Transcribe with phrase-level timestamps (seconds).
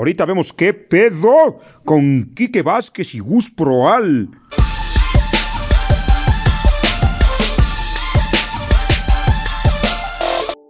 [0.00, 4.30] Ahorita vemos qué pedo con Quique Vázquez y Gus Proal.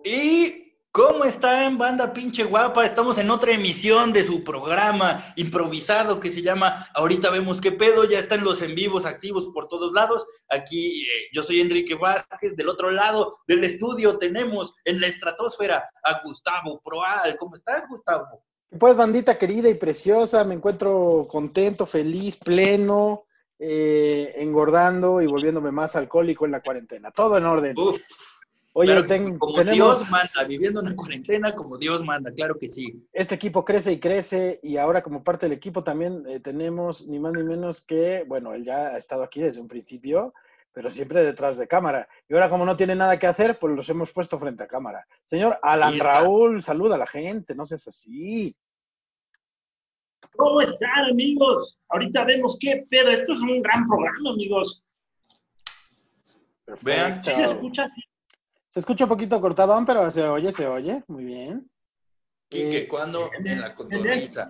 [0.04, 2.84] ¿Y cómo están, banda pinche guapa?
[2.84, 8.02] Estamos en otra emisión de su programa improvisado que se llama Ahorita vemos qué pedo.
[8.02, 10.26] Ya están los en vivos activos por todos lados.
[10.48, 12.56] Aquí eh, yo soy Enrique Vázquez.
[12.56, 17.36] Del otro lado del estudio tenemos en la estratosfera a Gustavo Proal.
[17.38, 18.42] ¿Cómo estás, Gustavo?
[18.78, 23.24] Pues, bandita querida y preciosa, me encuentro contento, feliz, pleno,
[23.58, 27.10] eh, engordando y volviéndome más alcohólico en la cuarentena.
[27.10, 27.76] Todo en orden.
[27.78, 28.00] Uf,
[28.72, 32.32] Oye, claro que ten- sí, como tenemos Dios manda, viviendo una cuarentena como Dios manda,
[32.32, 33.04] claro que sí.
[33.12, 37.18] este equipo crece y crece y ahora como parte del equipo también eh, tenemos ni
[37.18, 40.32] más ni menos que, bueno, él ya ha estado aquí desde un principio,
[40.72, 42.08] pero siempre detrás de cámara.
[42.28, 45.06] Y ahora como no tiene nada que hacer, pues los hemos puesto frente a cámara.
[45.24, 45.98] Señor Alan.
[45.98, 48.56] Raúl, saluda a la gente, no seas así.
[50.36, 51.80] ¿Cómo están, amigos?
[51.88, 53.10] Ahorita vemos qué pedo.
[53.10, 54.84] Esto es un gran programa, amigos.
[56.82, 57.88] Vean, ¿Sí se escucha?
[57.88, 58.02] Sí.
[58.68, 61.02] Se escucha un poquito cortadón, pero se oye, se oye.
[61.08, 61.68] Muy bien.
[62.48, 64.48] Quique, Eh, ¿cuándo en la cotorriza?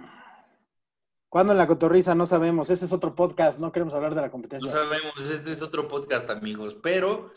[1.31, 2.17] ¿Cuándo en la cotorriza?
[2.17, 2.71] No sabemos.
[2.71, 3.61] Ese es otro podcast.
[3.61, 4.69] No queremos hablar de la No competencia.
[4.69, 7.31] sabemos, este es otro podcast, amigos, pero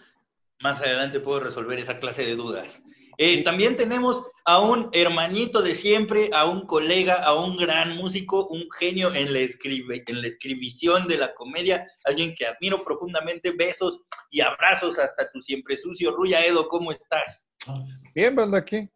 [0.61, 2.81] más adelante puedo resolver esa clase de dudas.
[3.19, 8.47] Eh, también tenemos a un hermanito de siempre, a un colega, a un gran músico,
[8.47, 13.52] un genio en la, escribe, en la escribición de la comedia, alguien que admiro profundamente.
[13.52, 16.16] Besos y abrazos hasta tu siempre sucio.
[16.16, 17.47] Ruya Edo, ¿cómo estás?
[18.16, 18.89] Bien, banda, aquí.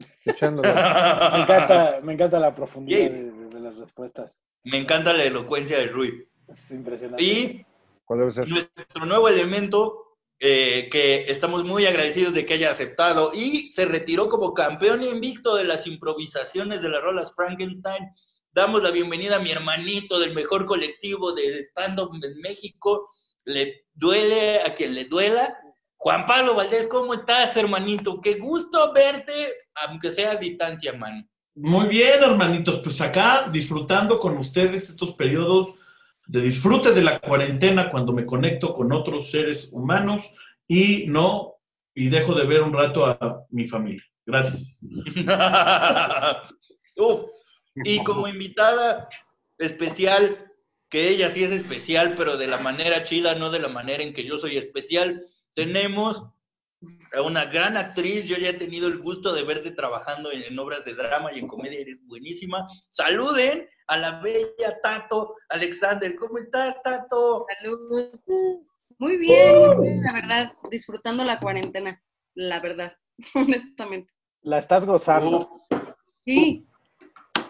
[0.24, 0.74] Escuchándolo.
[0.74, 4.40] Me encanta, me encanta la profundidad de, de- las respuestas.
[4.64, 6.28] Me encanta la elocuencia de Rui.
[6.48, 7.22] Es impresionante.
[7.22, 7.66] Y
[8.04, 8.48] ¿Cuál debe ser?
[8.48, 10.00] nuestro nuevo elemento,
[10.40, 15.54] eh, que estamos muy agradecidos de que haya aceptado y se retiró como campeón invicto
[15.56, 18.10] de las improvisaciones de las rolas Frankenstein.
[18.52, 23.08] Damos la bienvenida a mi hermanito del mejor colectivo de stand-up en México.
[23.44, 25.56] Le duele a quien le duela.
[25.96, 28.20] Juan Pablo Valdés, ¿cómo estás, hermanito?
[28.20, 29.54] Qué gusto verte,
[29.86, 31.26] aunque sea a distancia, mano.
[31.56, 35.74] Muy bien, hermanitos, pues acá disfrutando con ustedes estos periodos
[36.26, 40.34] de disfrute de la cuarentena cuando me conecto con otros seres humanos
[40.66, 41.54] y no,
[41.94, 44.02] y dejo de ver un rato a mi familia.
[44.26, 44.84] Gracias.
[46.96, 47.24] Uf.
[47.76, 49.08] Y como invitada
[49.58, 50.50] especial,
[50.88, 54.14] que ella sí es especial, pero de la manera chila, no de la manera en
[54.14, 56.24] que yo soy especial, tenemos
[57.24, 58.24] una gran actriz.
[58.24, 61.38] Yo ya he tenido el gusto de verte trabajando en, en obras de drama y
[61.38, 62.66] en comedia, eres buenísima.
[62.90, 66.14] Saluden a la bella Tato Alexander.
[66.16, 67.46] ¿Cómo estás, Tato?
[67.60, 68.20] Salud.
[68.98, 72.00] Muy bien, la verdad, disfrutando la cuarentena,
[72.34, 72.92] la verdad,
[73.34, 74.12] honestamente.
[74.42, 75.38] La estás gozando.
[75.38, 75.80] Uf.
[76.24, 76.66] Sí,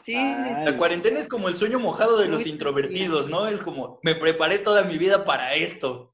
[0.01, 0.65] sí, Ay.
[0.65, 3.47] La cuarentena es como el sueño mojado de los introvertidos, ¿no?
[3.47, 6.14] Es como, me preparé toda mi vida para esto.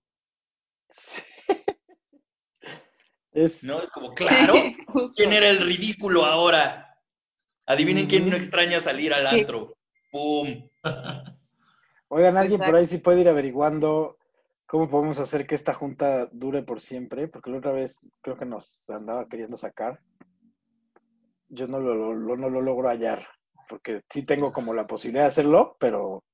[3.32, 3.80] Es, ¿No?
[3.80, 4.54] Es como, claro.
[5.16, 6.96] ¿Quién era el ridículo ahora?
[7.66, 9.40] Adivinen quién no extraña salir al Sí.
[9.40, 9.76] antro.
[10.10, 10.68] ¡Pum!
[12.08, 14.16] Oigan, alguien por ahí sí puede ir averiguando
[14.66, 18.44] cómo podemos hacer que esta junta dure por siempre, porque la otra vez creo que
[18.46, 20.00] nos andaba queriendo sacar.
[21.48, 23.26] Yo no lo, lo- lo- no lo logro hallar,
[23.68, 26.24] porque sí tengo como la posibilidad de hacerlo, pero,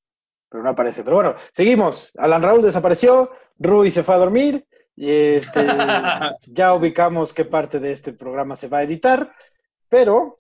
[0.51, 1.03] pero no aparece.
[1.05, 2.13] Pero bueno, seguimos.
[2.17, 4.66] Alan Raúl desapareció, Rui se fue a dormir,
[4.97, 5.61] este,
[6.47, 9.33] ya ubicamos qué parte de este programa se va a editar,
[9.89, 10.37] pero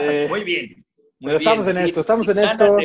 [0.00, 0.84] Eh, Muy bien.
[1.20, 1.78] Muy pero estamos bien.
[1.78, 2.76] en Sí, esto, estamos en esto.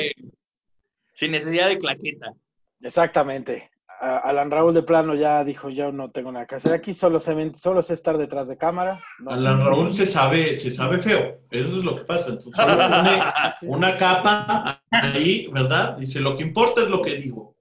[1.14, 2.34] Sin necesidad de claqueta.
[2.82, 3.70] Exactamente.
[4.02, 7.20] A- Alan Raúl de plano ya dijo, yo no tengo nada que hacer aquí, solo
[7.20, 9.02] sé, solo sé estar detrás de cámara.
[9.20, 9.32] No.
[9.32, 11.42] Alan Raúl se sabe, se sabe feo.
[11.52, 12.30] Eso es lo que pasa.
[12.30, 12.54] Entonces,
[13.64, 15.98] una capa ahí, ¿verdad?
[15.98, 17.56] Dice, lo que importa es lo que digo.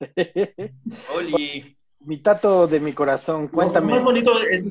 [1.14, 1.76] Oli.
[2.04, 3.98] Mi tato de mi corazón, Lo más cuéntame.
[4.00, 4.68] bonito es,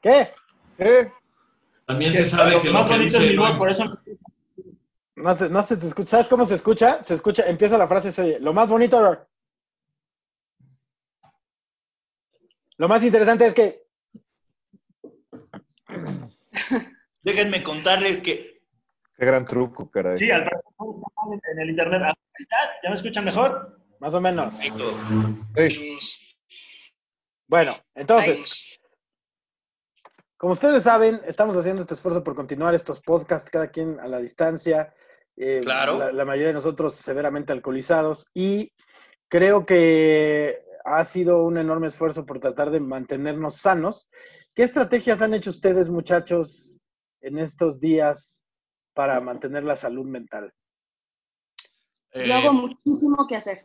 [0.00, 0.30] ¿Qué?
[0.78, 1.10] ¿Eh?
[1.86, 3.70] También se sabe lo que más lo que bonito es dice mi voz, no- por
[3.70, 3.84] eso
[5.16, 6.10] No se, no se te escucha.
[6.10, 7.02] ¿Sabes cómo se escucha?
[7.04, 9.26] Se escucha, empieza la frase, se oye, lo más bonito.
[12.78, 13.86] Lo más interesante es que.
[17.22, 18.60] Déjenme contarles que.
[19.16, 20.18] Qué gran truco, caray.
[20.18, 22.02] sí, al parecer todo está mal en, el internet.
[22.04, 23.78] Ah, ahí está, ¿Ya me escuchan mejor?
[24.00, 24.58] Más o menos.
[27.48, 28.78] Bueno, entonces,
[30.36, 34.18] como ustedes saben, estamos haciendo este esfuerzo por continuar estos podcasts, cada quien a la
[34.18, 34.92] distancia.
[35.36, 35.98] eh, Claro.
[35.98, 38.30] La, la mayoría de nosotros severamente alcoholizados.
[38.34, 38.72] Y
[39.28, 44.08] creo que ha sido un enorme esfuerzo por tratar de mantenernos sanos.
[44.54, 46.80] ¿Qué estrategias han hecho ustedes, muchachos,
[47.20, 48.44] en estos días
[48.94, 50.52] para mantener la salud mental?
[52.12, 53.58] Eh, Yo hago muchísimo que hacer,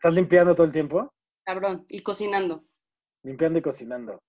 [0.00, 1.12] ¿Estás limpiando todo el tiempo?
[1.44, 2.64] cabrón, y cocinando.
[3.22, 4.22] Limpiando y cocinando.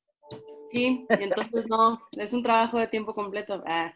[0.67, 3.63] Sí, y entonces no, es un trabajo de tiempo completo.
[3.65, 3.93] Ah.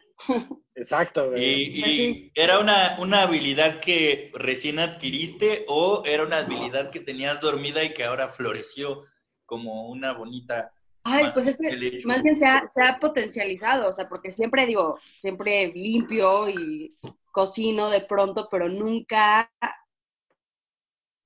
[0.74, 1.42] Exacto, güey.
[1.44, 2.32] y, Pues y sí.
[2.34, 7.92] ¿Era una, una habilidad que recién adquiriste o era una habilidad que tenías dormida y
[7.92, 9.04] que ahora floreció
[9.44, 10.72] como una bonita...
[11.04, 14.64] Ay, pues es que más bien se ha, se ha potencializado, o sea, porque siempre
[14.64, 16.96] digo, siempre limpio y
[17.32, 19.50] cocino de pronto, pero nunca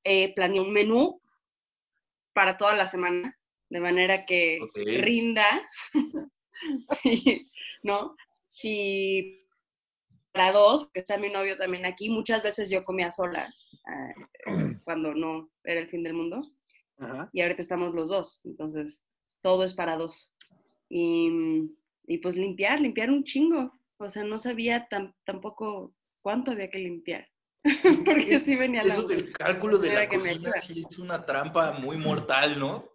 [0.04, 1.20] eh, planeé un menú
[2.32, 3.38] para toda la semana,
[3.68, 5.44] de manera que rinda,
[7.82, 8.16] ¿no?
[8.62, 9.46] Y
[10.32, 13.52] para dos, porque está mi novio también aquí, muchas veces yo comía sola
[13.86, 14.14] ah,
[14.84, 16.42] cuando no era el fin del mundo
[16.98, 17.28] Ajá.
[17.32, 19.06] y ahorita estamos los dos, entonces
[19.42, 20.34] todo es para dos.
[20.88, 21.72] Y,
[22.06, 23.72] y pues limpiar, limpiar un chingo.
[23.98, 27.28] O sea, no sabía tam- tampoco cuánto había que limpiar,
[28.04, 28.94] porque sí venía la...
[28.94, 32.88] Eso del cálculo de la cocina sí es una trampa muy mortal, ¿no?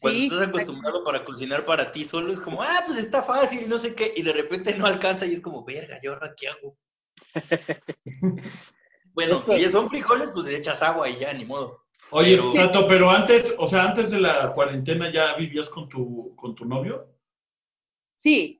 [0.00, 3.68] Cuando Sí, estás acostumbrado para cocinar para ti solo es como, ah, pues está fácil,
[3.68, 6.48] no sé qué, y de repente no alcanza y es como, verga, ¿y ahora qué
[6.48, 6.76] hago?
[9.12, 11.82] bueno, Esto- si son frijoles, pues le echas agua y ya, ni modo.
[12.10, 16.34] Oye, Pero- Tato, pero antes, o sea, antes de la cuarentena ya vivías con tu,
[16.36, 17.06] con tu novio.
[18.16, 18.58] sí,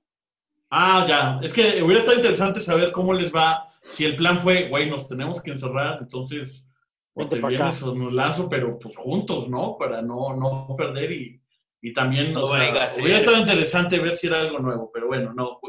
[0.75, 1.39] Ah, ya.
[1.43, 3.71] Es que hubiera estado interesante saber cómo les va.
[3.83, 6.69] Si el plan fue, güey, nos tenemos que encerrar, entonces
[7.15, 9.77] o te vienes o nos lazo, pero pues juntos, ¿no?
[9.77, 11.43] Para no, no perder y,
[11.81, 15.33] y también, No o sea, hubiera estado interesante ver si era algo nuevo, pero bueno,
[15.35, 15.61] no.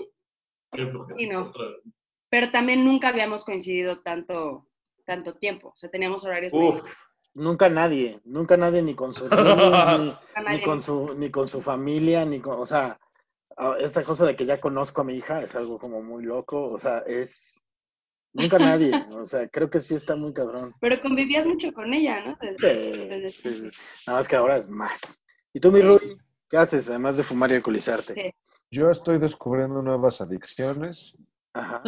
[0.72, 1.18] flojera.
[1.18, 1.52] Sí, no.
[2.30, 4.68] Pero también nunca habíamos coincidido tanto,
[5.06, 5.70] tanto tiempo.
[5.70, 6.92] O sea, teníamos horarios Uf, muy-
[7.36, 10.18] Nunca nadie, nunca nadie ni con sus niños,
[10.48, 13.00] ni, ni con su, ni con su familia, ni con, o sea,
[13.58, 16.70] ah, esta cosa de que ya conozco a mi hija es algo como muy loco,
[16.72, 17.53] o sea, es
[18.34, 20.74] nunca nadie, o sea, creo que sí está muy cabrón.
[20.80, 22.38] Pero convivías mucho con ella, ¿no?
[22.42, 23.72] Desde- Sí, desde- sí, sí.
[24.08, 25.00] Nada más que ahora es más.
[25.54, 26.18] ¿Y tú, mi Rui,
[26.50, 28.14] qué haces además de fumar y alcoholizarte?
[28.16, 28.34] Sí.
[28.72, 31.16] Yo estoy descubriendo nuevas adicciones.
[31.54, 31.84] Ajá.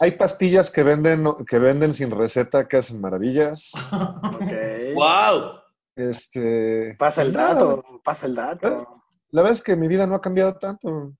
[0.00, 3.70] Hay pastillas que venden, que venden sin receta que hacen maravillas.
[3.92, 4.52] Ok.
[4.94, 5.52] wow.
[5.96, 9.02] Este, Pasa el pues nada, dato, pasa el dato.
[9.30, 11.12] La verdad es que mi vida no ha cambiado tanto.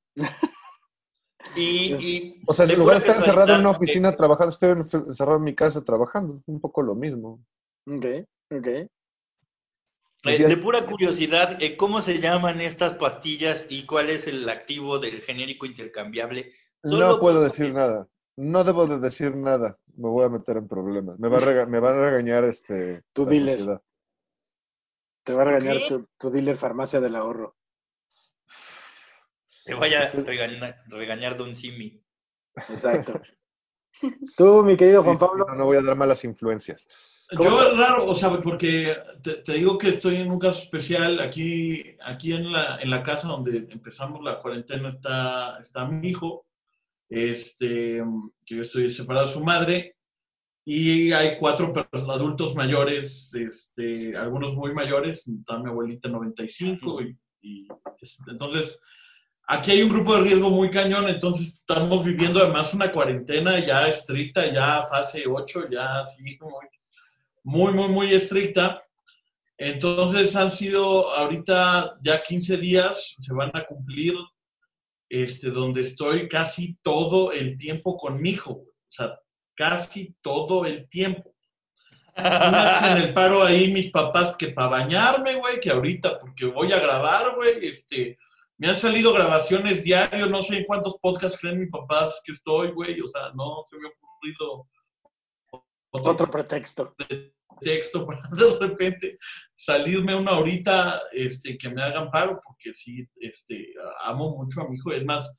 [1.56, 4.16] Y, y O sea, en de lugar de pura estar encerrado en una oficina eh,
[4.16, 6.34] trabajando, estoy en- encerrado en mi casa trabajando.
[6.34, 7.44] Es un poco lo mismo.
[7.86, 8.04] Ok,
[8.50, 8.66] ok.
[8.66, 8.88] Eh,
[10.24, 14.98] Decías- de pura curiosidad, eh, ¿cómo se llaman estas pastillas y cuál es el activo
[14.98, 16.52] del genérico intercambiable?
[16.82, 18.08] Solo No puedo por- decir nada.
[18.36, 19.78] No debo de decir nada.
[19.96, 21.18] Me voy a meter en problemas.
[21.18, 23.58] Me va a, rega- me va a regañar este, Tu dealer.
[23.58, 23.82] sociedad.
[25.24, 25.76] Te va a regañar
[26.18, 27.56] tu dealer farmacia del ahorro.
[29.66, 32.02] Te vaya a Estoy- regañar, regañar Don Simi.
[32.70, 33.20] Exacto.
[34.36, 36.86] Tú, mi querido Juan Sí, Pablo, no, no voy a dar malas influencias.
[37.36, 40.62] ¿Cómo Yo es raro, o sea, porque te, te digo que estoy en un caso
[40.62, 41.18] especial.
[41.20, 46.46] Aquí, aquí en la, en la casa donde empezamos la cuarentena está, está mi hijo,
[47.08, 48.02] este,
[48.44, 49.96] que yo estoy separado de su madre,
[50.64, 57.18] y hay cuatro personas, adultos mayores, este, algunos muy mayores, está mi abuelita 95, y,
[57.40, 57.68] y
[58.28, 58.80] entonces
[59.52, 63.86] aquí hay un grupo de riesgo muy cañón, entonces estamos viviendo además una cuarentena ya
[63.86, 66.58] estricta, ya fase 8, ya así como
[67.44, 68.82] muy, muy, muy estricta.
[69.58, 74.14] Entonces han sido ahorita ya 15 días, se van a cumplir,
[75.10, 79.18] este, donde estoy casi todo el tiempo con mi hijo, o sea,
[79.54, 81.34] casi todo el tiempo.
[82.14, 86.80] Hacen el paro ahí mis papás que para bañarme, güey, que ahorita porque voy a
[86.80, 88.18] grabar, güey, este,
[88.62, 92.70] me han salido grabaciones diarios, no sé en cuántos podcasts creen mis papás que estoy,
[92.70, 94.68] güey, o sea, no se me ha ocurrido
[95.90, 96.94] otro pretexto.
[97.60, 99.18] texto para de repente
[99.52, 104.76] salirme una horita este, que me hagan paro, porque sí, este, amo mucho a mi
[104.76, 104.92] hijo.
[104.92, 105.36] Es más,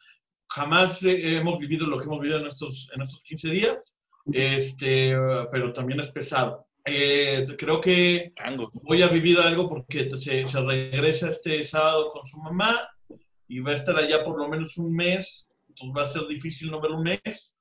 [0.50, 3.96] jamás eh, hemos vivido lo que hemos vivido en estos, en estos 15 días,
[4.34, 5.15] este,
[5.50, 6.68] pero también es pesado.
[6.84, 8.34] Eh, creo que
[8.82, 12.89] voy a vivir algo porque se, se regresa este sábado con su mamá
[13.48, 16.72] y va a estar allá por lo menos un mes, entonces va a ser difícil
[16.72, 17.56] no ver un mes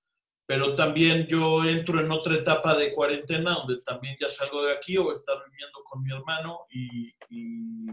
[0.47, 4.99] pero también yo entro en otra etapa de cuarentena donde también ya salgo de aquí
[4.99, 7.87] o estar viviendo con mi hermano y, y,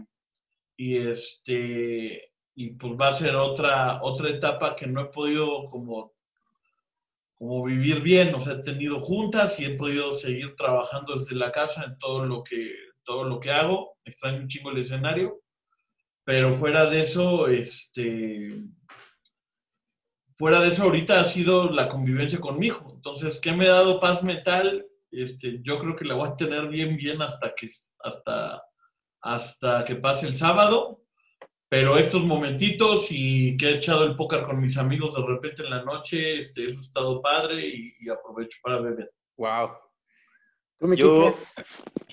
[0.76, 6.12] y, este y pues va a ser otra otra etapa que no he podido como
[7.38, 11.50] como vivir bien, o sea, he tenido juntas y he podido seguir trabajando desde la
[11.52, 15.40] casa en todo lo que todo lo que hago, extraño un chingo el escenario,
[16.30, 18.62] pero fuera de eso, este
[20.38, 22.92] fuera de eso, ahorita ha sido la convivencia con mi hijo.
[22.94, 24.86] Entonces, ¿qué me ha dado paz mental?
[25.10, 27.66] Este, yo creo que la voy a tener bien, bien hasta que,
[28.04, 28.62] hasta,
[29.22, 31.02] hasta que pase el sábado.
[31.68, 35.70] Pero estos momentitos y que he echado el póker con mis amigos de repente en
[35.70, 39.10] la noche, este, eso ha estado padre y, y aprovecho para beber.
[39.36, 39.70] Wow.
[40.78, 41.36] ¿Tú, mi Yo,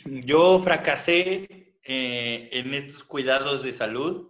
[0.06, 4.28] yo fracasé eh, en estos cuidados de salud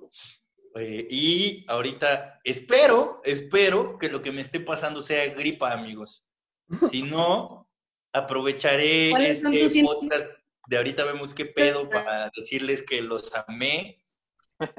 [0.75, 6.23] eh, y ahorita espero, espero que lo que me esté pasando sea gripa, amigos.
[6.91, 7.67] Si no,
[8.13, 10.37] aprovecharé ¿Cuáles son este podcast
[10.67, 14.03] de ahorita vemos qué pedo para decirles que los amé,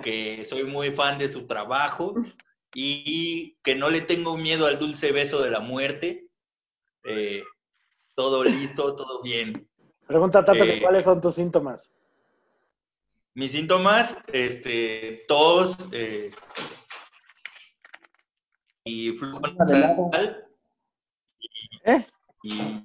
[0.02, 2.14] que soy muy fan de su trabajo
[2.74, 6.28] y que no le tengo miedo al dulce beso de la muerte.
[7.04, 7.42] Eh,
[8.14, 9.66] todo listo, todo bien.
[10.06, 11.90] Pregunta a Tato que Eh, cuáles son tus síntomas.
[13.38, 16.32] Mis síntomas, este, tos eh,
[18.82, 20.44] y flujo nasal
[21.84, 22.04] ¿Eh?
[22.42, 22.84] y o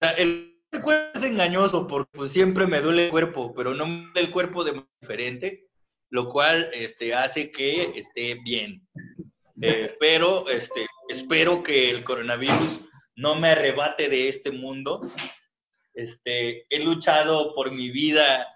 [0.00, 4.04] sea, el cuerpo es engañoso porque pues, siempre me duele el cuerpo, pero no me
[4.04, 5.68] duele el cuerpo de manera diferente,
[6.08, 8.80] lo cual este, hace que esté bien.
[9.60, 12.80] Eh, pero este, espero que el coronavirus
[13.16, 15.02] no me arrebate de este mundo.
[15.92, 18.46] Este, he luchado por mi vida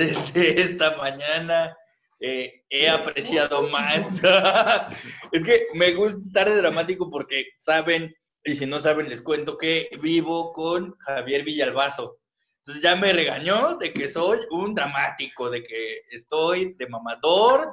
[0.00, 1.76] desde esta mañana.
[2.20, 4.20] eh, he apreciado más.
[5.32, 8.14] es que me gusta estar de dramático porque saben,
[8.44, 12.18] y si no saben, les cuento que vivo con Javier Villalbazo.
[12.58, 17.70] Entonces ya me regañó de que soy un dramático, de que estoy de mamador,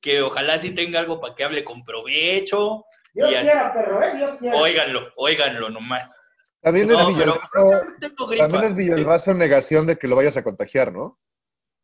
[0.00, 2.84] que ojalá sí tenga algo para que hable con provecho.
[3.14, 4.16] Dios quiera, perro, ¿eh?
[4.16, 4.56] Dios quiera.
[4.56, 6.12] Óiganlo, óiganlo nomás.
[6.60, 7.70] También No, es Villalbazo,
[8.36, 11.20] también es Villalbazo negación de que lo vayas a contagiar, ¿no?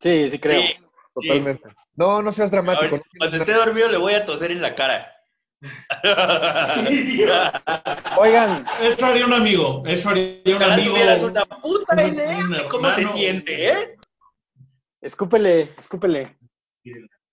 [0.02, 0.62] Sí, sí creo.
[0.62, 0.74] Sí,
[1.14, 1.68] Totalmente.
[1.94, 2.96] No, no seas dramático.
[2.96, 5.14] No cuando esté dormido le voy a toser en la cara.
[8.18, 10.96] Oigan, Eso haría un amigo, eso haría un amigo.
[11.22, 13.96] una puta idea un de cómo se siente, ¿eh?
[15.00, 16.36] escúpele, escúpele.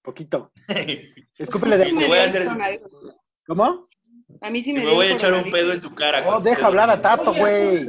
[0.04, 0.52] Poquito.
[1.40, 2.48] Escúpele Sí de me voy a hacer-.
[3.48, 3.88] ¿Cómo?
[4.42, 6.20] A mí sí me me voy a echar un pedo en tu cara.
[6.22, 7.02] No, cuando deja hablar a.
[7.02, 7.88] Tato, güey.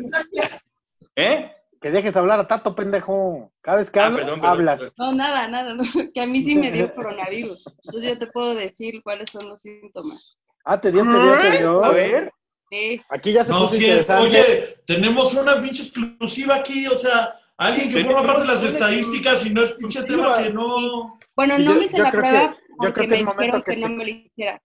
[1.16, 1.52] ¿Eh?
[1.80, 3.52] Que dejes hablar a Tato, pendejo.
[3.62, 4.80] Cada vez que Ah, hablo, perdón, perdón, hablas.
[4.80, 4.94] perdón.
[4.98, 5.82] No, nada, nada, no,
[6.14, 7.64] que a mí sí me dio coronavirus.
[7.84, 10.36] Entonces yo te puedo decir cuáles son los síntomas.
[10.64, 11.84] Ah, te dio, te dio, te dio.
[11.84, 12.32] A ver.
[12.70, 14.28] Sí, Aquí ya se No, puso sí, interesante.
[14.28, 19.44] oye, tenemos una pinche exclusiva aquí, o sea, alguien que forma parte de las estadísticas
[19.44, 21.18] y no es pinche tema que no.
[21.34, 23.62] Bueno, no me hice yo la que- prueba yo creo que me es momento dijeron
[23.64, 24.62] que que, no me lo hiciera.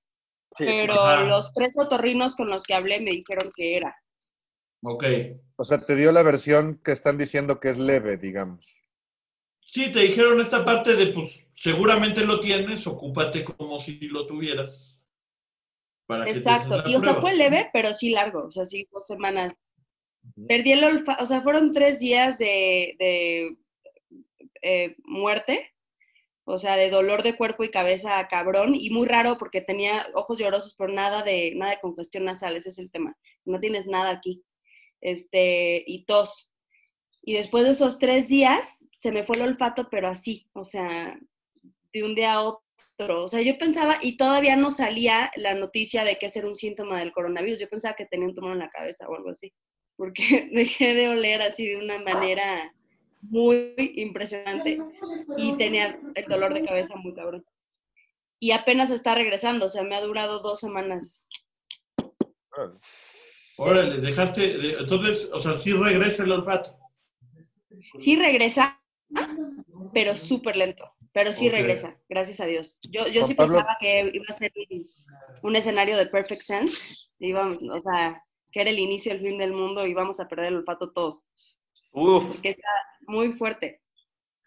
[0.57, 3.95] Sí, pero los tres otorrinos con los que hablé me dijeron que era.
[4.85, 5.03] Ok.
[5.55, 8.81] O sea, te dio la versión que están diciendo que es leve, digamos.
[9.59, 14.99] Sí, te dijeron esta parte de, pues, seguramente lo tienes, ocúpate como si lo tuvieras.
[16.05, 16.83] Para Exacto.
[16.85, 18.45] Y o sea, fue leve, pero sí largo.
[18.45, 19.53] O sea, sí, dos semanas.
[20.47, 21.23] Perdí el olfato.
[21.23, 23.57] O sea, fueron tres días de, de
[24.61, 25.73] eh, muerte.
[26.43, 28.75] O sea, de dolor de cuerpo y cabeza cabrón.
[28.75, 32.55] Y muy raro porque tenía ojos llorosos, pero nada de, nada de congestión nasal.
[32.55, 33.17] Ese es el tema.
[33.45, 34.43] No tienes nada aquí.
[35.05, 36.51] Este, y tos.
[37.21, 40.47] Y después de esos tres días, se me fue el olfato, pero así.
[40.53, 41.19] O sea,
[41.93, 43.25] de un día a otro.
[43.25, 46.55] O sea, yo pensaba, y todavía no salía la noticia de que ese era un
[46.55, 47.59] síntoma del coronavirus.
[47.59, 49.53] Yo pensaba que tenía un tumor en la cabeza o algo así.
[49.95, 52.73] Porque dejé de oler así de una manera
[53.21, 54.79] muy impresionante
[55.37, 57.45] y tenía el dolor de cabeza muy cabrón.
[58.39, 61.27] Y apenas está regresando, o sea, me ha durado dos semanas.
[63.57, 64.57] Órale, dejaste.
[64.57, 66.77] de- entonces, o sea, sí regresa el olfato.
[67.97, 68.81] Sí regresa,
[69.93, 70.91] pero súper lento.
[71.13, 71.53] Pero sí Ok.
[71.53, 72.77] regresa, gracias a Dios.
[72.89, 74.51] Yo, yo sí Pablo- pensaba que iba a ser
[75.43, 76.77] un, escenario de Perfect Sense.
[77.19, 78.21] Íbamos, o sea,
[78.51, 81.23] que era el inicio del fin del mundo y íbamos a perder el olfato todos.
[81.93, 82.67] Uf, Porque está
[83.07, 83.81] muy fuerte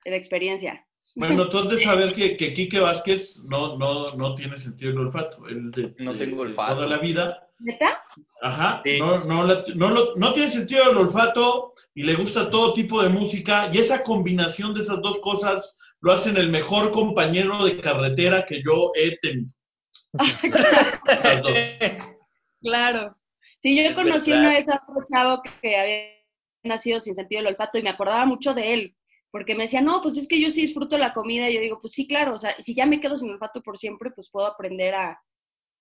[0.04, 0.84] la experiencia.
[1.14, 4.98] Bueno, tú has de saber que, que Quique Vázquez no, no, no tiene sentido el
[4.98, 5.46] olfato.
[5.48, 6.74] Él de, No de- tengo de olfato.
[6.74, 7.47] Toda la vida.
[7.60, 8.02] ¿Neta?
[8.42, 8.82] Ajá.
[8.84, 8.98] Sí.
[9.00, 13.02] No, no, la- no, lo- no tiene sentido el olfato y le gusta todo tipo
[13.02, 13.70] de música.
[13.72, 18.62] Y esa combinación de esas dos cosas lo hacen el mejor compañero de carretera que
[18.64, 19.52] yo he tenido.
[20.12, 21.52] Las dos.
[22.60, 23.16] Claro.
[23.58, 24.46] Sí, yo Es conocí verdad.
[24.46, 26.02] una vez a otro chavo que, que había
[26.64, 28.96] nacido sin sentido del olfato y me acordaba mucho de él,
[29.30, 31.78] porque me decía, no, pues es que yo sí disfruto la comida y yo digo,
[31.80, 34.46] pues sí, claro, o sea, si ya me quedo sin olfato por siempre, pues puedo
[34.46, 35.20] aprender a,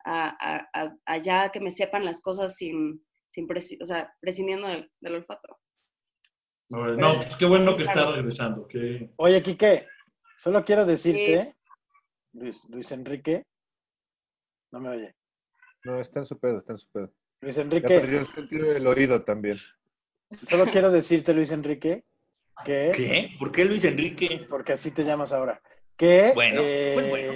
[0.08, 3.48] a, a, a- a ya que me sepan las cosas sin, sin
[3.82, 5.58] o sea, prescindiendo del, del olfato.
[6.70, 6.86] No,
[7.22, 8.68] pues qué bueno que está regresando.
[8.68, 9.88] que- Oye, Quique,
[10.38, 11.56] solo quiero decirte,
[12.34, 13.46] Luis, Luis Enrique,
[14.72, 15.16] no me oye.
[15.84, 17.14] No, está en su pedo, está en su pedo.
[17.42, 19.58] Luis Ya Enrique, perdió el sentido del oído también.
[20.44, 22.04] solo quiero decirte, Luis Enrique,
[22.66, 23.30] que, ¿Qué?
[23.40, 24.46] ¿Por qué Luis Enrique?
[24.50, 25.62] porque así te llamas ahora,
[25.96, 27.34] que, Bueno, eh, pues bueno.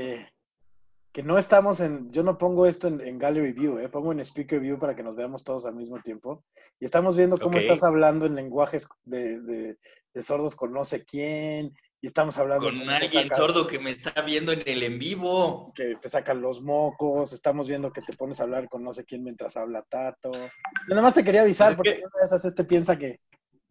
[1.14, 4.20] Que no estamos en, yo no pongo esto en, en Gallery View, eh, pongo en
[4.22, 6.44] Speaker View para que nos veamos todos al mismo tiempo.
[6.80, 9.78] Y estamos viendo cómo estás hablando en lenguajes de, de-
[10.14, 13.92] de sordos con no sé quién, y estamos hablando Con alguien saca- sordo que me
[13.92, 15.72] está viendo en el en vivo.
[15.74, 19.06] que te sacan los mocos, estamos viendo que te pones a hablar con no sé
[19.06, 20.32] quién mientras habla Tato.
[20.34, 20.50] Yo
[20.90, 23.20] nada más te quería avisar Es porque vez haces este piensa que,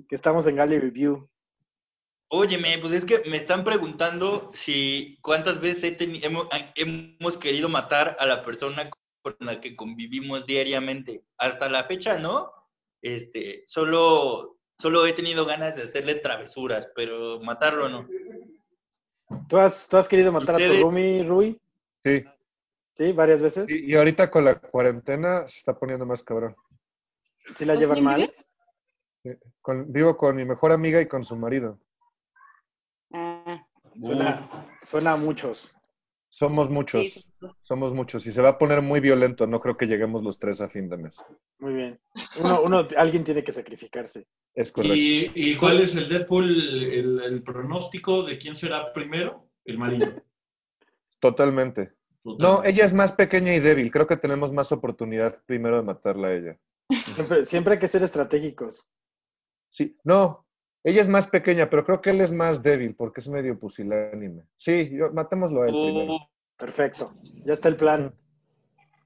[0.09, 1.29] que estamos en Gallery View.
[2.33, 6.47] Óyeme, pues es que me están preguntando si cuántas veces he teni- hemos,
[6.77, 8.89] hemos querido matar a la persona
[9.23, 11.25] con la que convivimos diariamente.
[11.39, 12.53] Hasta la fecha, ¿no?
[13.03, 18.07] Este, solo, solo he tenido ganas de hacerle travesuras, pero matarlo no.
[19.49, 21.61] ¿Tú has, tú has querido matar a tu roomie, Rui?
[22.05, 22.23] Sí,
[22.97, 23.13] ¿Sí?
[23.13, 23.69] ¿Varias veces?
[23.69, 26.55] y, y ahorita con la cuarentena se está poniendo más cabrón.
[27.55, 28.31] ¿Sí la ¿Con llevan mal?
[29.61, 31.81] Con- vivo con mi mejor amiga y con su marido.
[34.00, 34.49] Suena,
[34.83, 35.76] suena a muchos.
[36.28, 37.30] Somos muchos, sí, sí.
[37.61, 38.26] somos muchos.
[38.26, 39.47] Y se va a poner muy violento.
[39.47, 41.16] No creo que lleguemos los tres a fin de mes.
[41.59, 42.00] Muy bien.
[42.38, 44.26] Uno, uno, alguien tiene que sacrificarse.
[44.54, 44.95] Es correcto.
[44.97, 46.49] ¿Y, y cuál es el Deadpool,
[46.92, 49.50] el, el pronóstico de quién será primero?
[49.64, 50.23] El marido.
[51.19, 51.92] Totalmente.
[52.23, 53.90] No, ella es más pequeña y débil.
[53.90, 56.59] Creo que tenemos más oportunidad primero de matarla a ella.
[57.14, 58.87] Siempre, siempre hay que ser estratégicos.
[59.69, 60.47] Sí, no,
[60.83, 64.45] ella es más pequeña, pero creo que él es más débil porque es medio pusilánime.
[64.57, 66.15] Sí, yo, matémoslo a él primero.
[66.15, 66.19] Uh,
[66.57, 67.15] Perfecto.
[67.45, 68.15] Ya está el plan.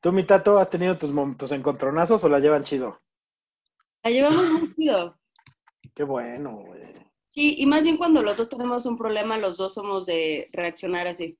[0.00, 3.00] ¿Tú, mi tato, has tenido tus, tus encontronazos o la llevan chido?
[4.02, 5.19] La llevamos muy chido.
[5.95, 6.83] Qué bueno, güey.
[7.26, 11.07] Sí, y más bien cuando los dos tenemos un problema, los dos somos de reaccionar
[11.07, 11.38] así.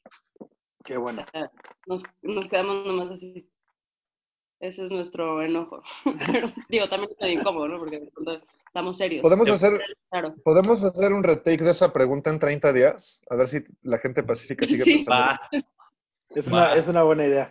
[0.85, 1.25] Qué bueno.
[1.87, 3.49] Nos, nos quedamos nomás así.
[4.61, 5.83] Ese es nuestro enojo.
[6.26, 7.79] Pero, digo, también está incómodo, ¿no?
[7.79, 9.23] Porque de pronto estamos serios.
[9.23, 10.34] ¿Podemos hacer, Claro.
[10.45, 13.21] ¿Podemos hacer un retake de esa pregunta en 30 días?
[13.30, 14.95] A ver si la gente pacífica sigue Sí.
[14.97, 15.21] pensando.
[15.23, 15.41] va,
[16.30, 16.52] Es Va.
[16.52, 17.50] una, es una buena idea.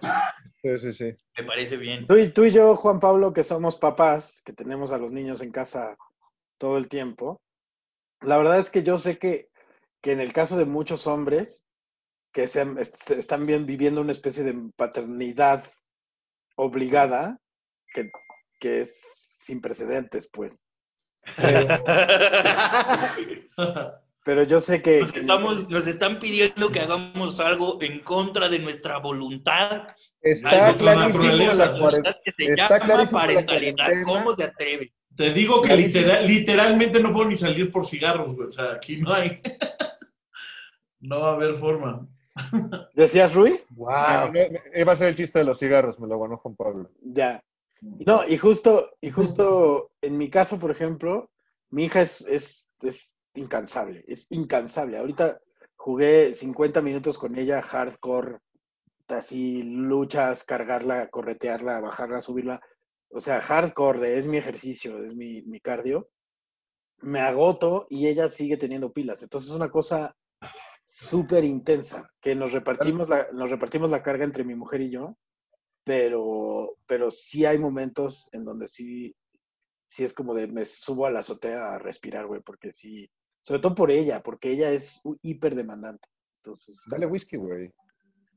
[0.62, 1.16] Sí, sí, sí.
[1.38, 2.06] me parece bien.
[2.06, 5.42] Tú y, tú y yo, Juan Pablo, que somos papás, que tenemos a los niños
[5.42, 5.96] en casa
[6.58, 7.42] todo el tiempo,
[8.22, 9.50] la verdad es que yo sé que,
[10.02, 11.64] que en el caso de muchos hombres
[12.34, 12.66] que se,
[13.18, 15.64] están bien viviendo una especie de paternidad
[16.58, 17.40] obligada,
[17.94, 18.10] que,
[18.60, 19.00] que es
[19.42, 20.66] sin precedentes, pues.
[21.38, 21.84] Pero,
[24.26, 28.60] pero yo sé que, Nos, estamos, nos están pidiendo que hagamos algo en contra de
[28.60, 29.84] nuestra voluntad.
[30.22, 32.18] Está Ay, la clarísimo la cuarentena.
[32.26, 33.88] Está llama clarísimo la parentalidad.
[34.06, 34.94] ¿Cómo se atreve?
[35.16, 38.48] Te digo que literal- literalmente no puedo ni salir por cigarros, güey.
[38.48, 39.42] O sea, aquí no hay.
[41.02, 42.08] no va a haber forma.
[42.94, 43.62] ¿Decías, Rui?
[43.72, 44.32] Wow.
[44.76, 46.90] Iba a ser el chiste de los cigarros, me lo ganó Juan Pablo.
[47.02, 47.44] Ya.
[48.06, 51.30] No, y justo, y justo en mi caso, por ejemplo,
[51.70, 54.98] mi hija es, es, es incansable, es incansable.
[54.98, 55.40] Ahorita
[55.76, 58.40] jugué 50 minutos con ella, hardcore,
[59.08, 62.62] así luchas, cargarla, corretearla, bajarla, subirla.
[63.10, 66.10] O sea, hardcore, es mi ejercicio, es mi, mi cardio.
[67.02, 69.22] Me agoto y ella sigue teniendo pilas.
[69.24, 70.16] Entonces es una cosa
[70.86, 75.18] súper intensa, que nos repartimos la, nos repartimos la carga entre mi mujer y yo
[75.84, 79.16] pero, pero sí hay momentos en donde sí,
[79.86, 83.10] sí es como de me subo a la azotea a respirar, güey, porque sí,
[83.42, 86.08] sobre todo por ella, porque ella es hiper demandante.
[86.44, 87.70] Entonces, Dale whisky, güey.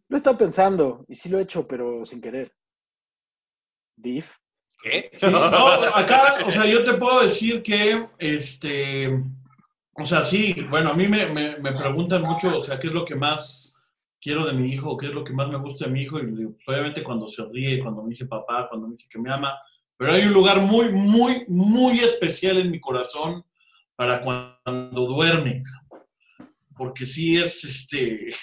[0.09, 2.53] lo he estado pensando y sí lo he hecho, pero sin querer.
[3.97, 4.37] Diff.
[4.83, 5.11] ¿Qué?
[5.19, 5.43] Sí, no,
[5.95, 9.09] acá, o sea, yo te puedo decir que, este,
[9.95, 12.93] o sea, sí, bueno, a mí me, me, me preguntan mucho, o sea, qué es
[12.93, 13.66] lo que más
[14.27, 16.27] quiero de mi hijo, qué es lo que más me gusta de mi hijo, y
[16.27, 19.33] digo, pues, obviamente cuando se ríe, cuando me dice papá, cuando me dice que me
[19.33, 19.57] ama,
[19.97, 23.45] pero hay un lugar muy, muy, muy especial en mi corazón
[23.95, 25.63] para cuando duerme,
[26.77, 28.35] porque sí es, este,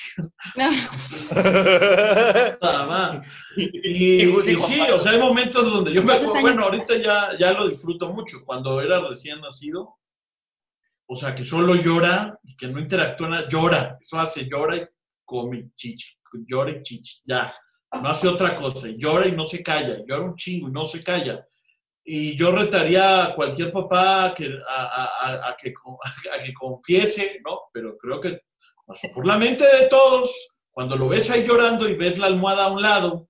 [2.61, 3.27] nada más.
[3.57, 7.37] Y, Y sí, o sea, hay momentos donde yo me ¿Cuántos acuerdo, bueno, ahorita ya,
[7.37, 8.45] ya lo disfruto mucho.
[8.45, 9.97] Cuando era recién nacido,
[11.07, 13.97] o sea, que solo llora y que no interactúa, nada, llora.
[14.01, 14.92] Eso hace, llora y
[15.25, 17.53] come chichi, llora y chichi, ya.
[18.01, 21.03] No hace otra cosa, llora y no se calla, llora un chingo y no se
[21.03, 21.45] calla.
[22.03, 27.61] Y yo retaría a cualquier papá a que, a que confiese, ¿no?
[27.71, 28.41] Pero creo que
[28.85, 30.31] pasó por la mente de todos,
[30.71, 33.29] cuando lo ves ahí llorando y ves la almohada a un lado,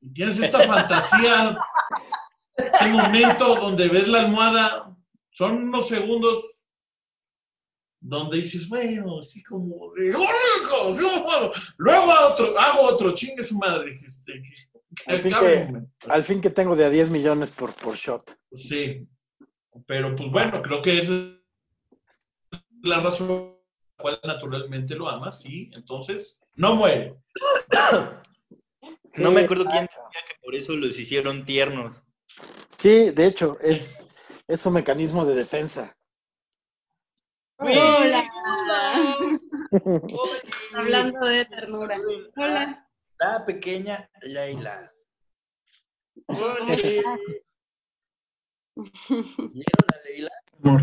[0.00, 1.56] y tienes esta fantasía,
[2.56, 4.94] este momento donde ves la almohada,
[5.30, 6.53] son unos segundos
[8.06, 11.52] donde dices, bueno, así como de, "Oh, no puedo".
[11.78, 14.42] luego a otro, hago otro, chingue su madre, este,
[15.06, 16.08] Al fin que-.
[16.08, 18.36] Al fin que tengo de a 10 millones por, por shot.
[18.52, 19.08] Sí.
[19.86, 21.08] Pero pues bueno, creo que es
[22.82, 23.56] la razón por
[23.96, 25.70] la cual naturalmente lo amas, sí.
[25.74, 27.16] Entonces, no muere.
[29.16, 31.96] No me acuerdo quién decía que por eso los hicieron tiernos.
[32.78, 34.04] Sí, de hecho, es,
[34.46, 35.96] es su mecanismo de defensa.
[37.58, 38.24] Hola.
[39.20, 39.40] Oye.
[40.74, 41.98] Hablando de ternura.
[42.36, 42.88] Hola.
[43.18, 44.92] La pequeña Leila.
[46.26, 46.76] ¿Cómo Hola.
[48.76, 50.30] ¿Vieron a Leila
[50.64, 50.82] amor.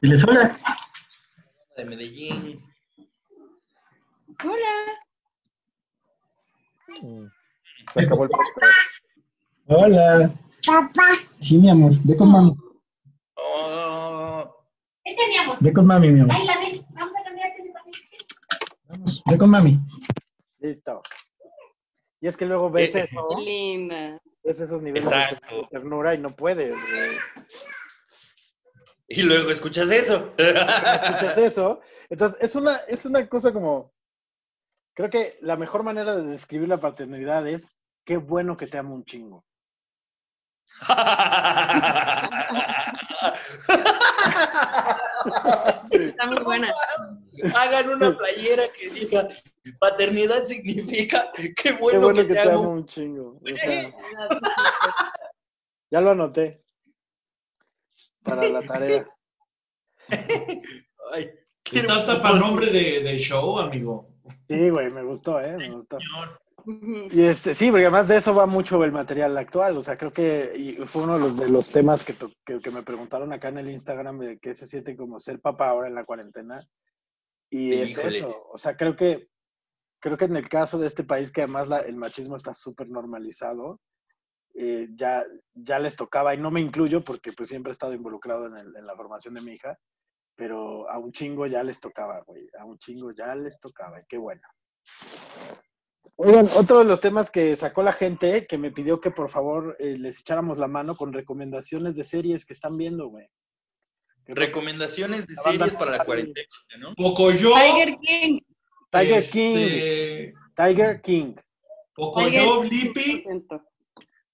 [0.00, 0.58] Diles hola.
[1.76, 2.62] de Medellín?
[4.44, 4.74] Hola.
[7.94, 8.78] Se acabó el podcast.
[9.66, 10.34] Hola.
[11.40, 11.92] Sí, mi amor.
[12.04, 12.56] Ve con mami.
[13.36, 14.61] Oh,
[15.16, 15.56] Vente, mi amor.
[15.60, 16.36] Ve con mami, mi amor.
[16.90, 17.92] Vamos a cambiarte ese papel.
[18.88, 19.22] Vamos.
[19.30, 19.78] Ve con mami.
[20.60, 21.02] Listo.
[22.20, 24.18] Y es que luego ves Eh, eso, linda.
[24.44, 25.68] ves esos niveles de Exacto.
[25.70, 26.70] ternura y no puedes.
[26.72, 27.16] güey.
[29.08, 30.32] y luego escuchas eso.
[30.38, 31.80] escuchas eso.
[32.08, 33.92] Entonces, es una, es una cosa como.
[34.94, 37.66] Creo que la mejor manera de describir la paternidad es
[38.04, 39.44] qué bueno que te amo un chingo.
[45.90, 46.74] Está muy buena.
[47.54, 49.28] Hagan una playera que diga
[49.78, 52.70] paternidad significa qué Qué bueno, que, te amo.
[52.70, 53.40] un chingo.
[53.40, 53.94] O sea,
[55.90, 56.62] ya lo anoté.
[58.22, 59.08] Para la tarea.
[61.12, 61.30] Ay,
[61.62, 64.08] qué Está hasta para nombre de, de show, amigo.
[64.48, 65.56] Sí, güey, me gustó, ¿eh?
[65.56, 65.98] Me gustó.
[65.98, 66.41] señor.
[66.66, 69.76] Y este, sí, porque además de eso va mucho el material actual.
[69.76, 72.60] O sea, creo que y fue uno de los, de los temas que, to- que,
[72.60, 75.88] que me preguntaron acá en el Instagram de qué se siente como ser papá ahora
[75.88, 76.66] en la cuarentena.
[77.50, 78.08] Y es Híjole.
[78.08, 78.46] eso.
[78.50, 79.28] O sea, creo que,
[80.00, 82.88] creo que en el caso de este país, que además la- el machismo está súper
[82.88, 83.80] normalizado,
[84.54, 88.46] eh, ya, ya les tocaba, y no me incluyo porque pues siempre he estado involucrado
[88.46, 89.78] en, el- en la formación de mi hija,
[90.36, 92.48] pero a un chingo ya les tocaba, güey.
[92.58, 94.00] A un chingo ya les tocaba.
[94.00, 94.42] Y qué bueno.
[96.16, 99.76] Oigan, otro de los temas que sacó la gente, que me pidió que por favor
[99.78, 103.28] eh, les echáramos la mano con recomendaciones de series que están viendo, güey.
[104.26, 106.46] Recomendaciones de La series para la cuarentena,
[106.78, 106.94] ¿no?
[106.94, 107.54] Pocoyo.
[107.54, 108.40] Tiger King.
[108.90, 109.56] Tiger King.
[109.56, 111.34] este, Tiger King.
[111.94, 113.22] Pocoyo, Blippi.
[113.22, 113.62] 100%.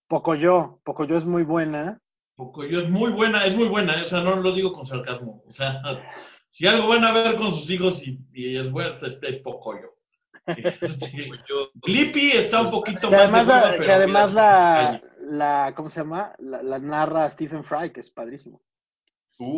[0.06, 0.80] Pocoyo.
[0.84, 2.00] Pocoyo es muy buena.
[2.34, 4.02] Pocoyo es muy buena, es muy buena.
[4.04, 5.42] O sea, no lo digo con sarcasmo.
[5.46, 5.80] O sea,
[6.50, 9.97] si algo van a ver con sus hijos y, y es bueno, es, es Pocoyo.
[10.48, 14.32] Este, está un poquito Que más de además, la, hueva, que pero además
[15.20, 16.32] la, ¿cómo se llama?
[16.38, 18.60] La, la narra Stephen Fry, que es padrísimo.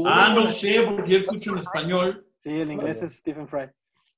[0.07, 2.26] Ah, no sé, porque yo escucho en español.
[2.38, 3.70] Sí, en inglés es Stephen Fry.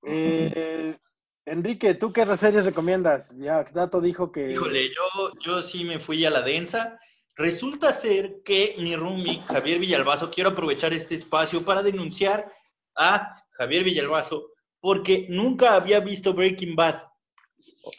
[0.04, 0.96] Eh,
[1.44, 3.36] Enrique, ¿tú qué series recomiendas?
[3.36, 4.52] Ya Dato dijo que...
[4.52, 6.98] Híjole, yo, yo sí me fui a la densa.
[7.36, 12.52] Resulta ser que mi roomie, Javier Villalbazo, quiero aprovechar este espacio para denunciar
[12.96, 14.51] a Javier Villalbazo
[14.82, 17.04] porque nunca había visto Breaking Bad.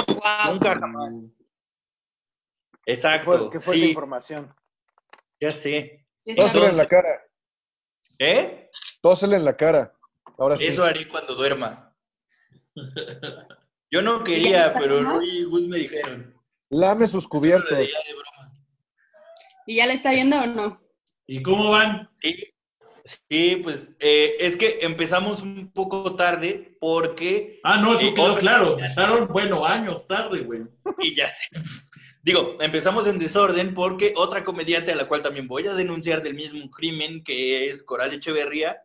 [0.08, 0.54] Wow.
[0.54, 1.14] Nunca jamás.
[1.14, 1.30] ¿Qué
[2.84, 3.50] fue, Exacto.
[3.50, 4.54] qué fue sí, información?
[5.40, 6.06] ya sé.
[6.18, 7.24] Sí, Tósele en la cara.
[8.20, 8.70] ¿Eh?
[9.02, 9.94] Tósele en la cara.
[10.38, 10.68] Ahora sí.
[10.68, 11.96] Eso haré cuando duerma.
[13.92, 16.36] Yo no quería, pero Rui y Gus me dijeron.
[16.70, 17.90] Lame sus cubiertos.
[19.66, 20.82] ¿Y ya le está viendo o no?
[21.28, 22.10] ¿Y cómo van?
[22.18, 22.53] Sí,
[23.06, 28.38] sí, pues eh, es que empezamos un poco tarde porque Ah, no, eso Eh, quedó
[28.38, 28.72] claro.
[28.74, 30.62] Empezaron, bueno, años tarde, güey.
[31.00, 31.62] y ya sé.
[32.24, 36.36] Digo, empezamos en desorden porque otra comediante a la cual también voy a denunciar del
[36.36, 38.82] mismo crimen, que es Coral Echeverría,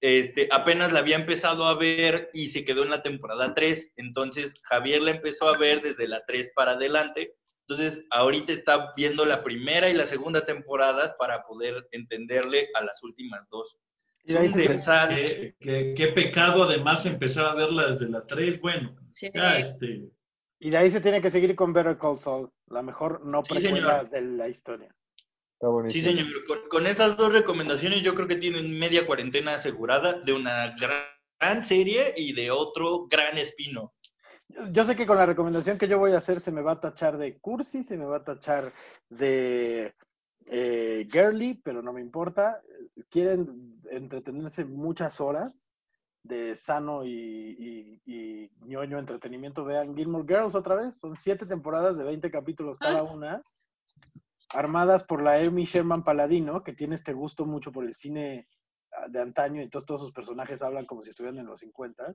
[0.00, 3.92] este, apenas la había empezado a ver y se quedó en la temporada 3.
[3.96, 7.35] Entonces, Javier la empezó a ver desde la 3 para adelante.
[7.68, 13.02] Entonces, ahorita está viendo la primera y la segunda temporadas para poder entenderle a las
[13.02, 13.76] últimas dos.
[14.24, 15.08] Y de ahí Es se- un rebsal.
[15.08, 18.60] Qué, qué- qué pecado además empezar a verla desde la 3.
[18.60, 19.30] Bueno, Sí.
[19.34, 20.02] ya este.
[20.60, 23.54] Y de ahí se tiene que seguir con Better Call Saul, la mejor no Sí,
[23.54, 24.94] precuela de la historia.
[25.58, 26.26] Está Sí, señor.
[26.46, 31.02] Con, con esas dos recomendaciones yo creo que tienen media cuarentena asegurada de una gran,
[31.40, 33.94] gran serie y de otro gran espino.
[34.48, 36.80] Yo, sé que con la recomendación que yo voy a hacer se me va a
[36.80, 38.72] tachar de cursi, se me va a tachar
[39.10, 39.94] de
[40.46, 42.60] eh, girly, pero no me importa.
[43.10, 45.64] Quieren entretenerse muchas horas
[46.22, 49.64] de sano y, y, y ñoño entretenimiento.
[49.64, 50.98] Vean Gilmore Girls otra vez.
[50.98, 53.42] Son siete temporadas de 20 capítulos cada una,
[54.50, 58.48] armadas por la Amy Sherman Paladino, que tiene este gusto mucho por el cine
[58.92, 62.14] ah, de antaño, entonces todos sus personajes hablan como si estuvieran en los 50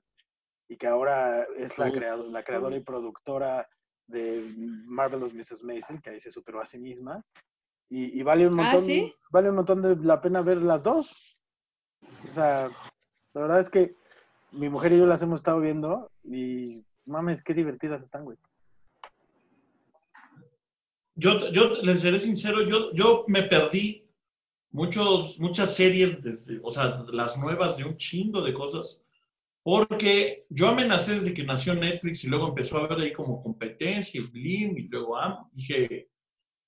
[0.71, 1.93] y que ahora es la, Uf.
[1.95, 3.67] creado- la creadora y productora
[4.07, 4.53] de
[4.86, 5.63] Marvelous Mrs.
[5.63, 7.25] Maisel, que ahí se superó a sí misma.
[7.89, 9.13] Y, y vale un Ah, montón, ¿sí?
[9.31, 11.13] vale un montón de la pena ver las dos.
[12.29, 12.69] O sea,
[13.34, 13.95] la verdad es que
[14.53, 18.38] mi mujer y yo las hemos estado viendo y mames, qué divertidas están, güey.
[21.15, 24.07] Yo, yo les seré sincero, yo, yo me perdí
[24.71, 29.03] muchos, muchas series, desde, o sea, las nuevas de un chingo de cosas,
[29.63, 34.19] porque yo amenacé desde que nació Netflix y luego empezó a ver ahí como competencia
[34.19, 36.10] y Blim y luego Am, dije,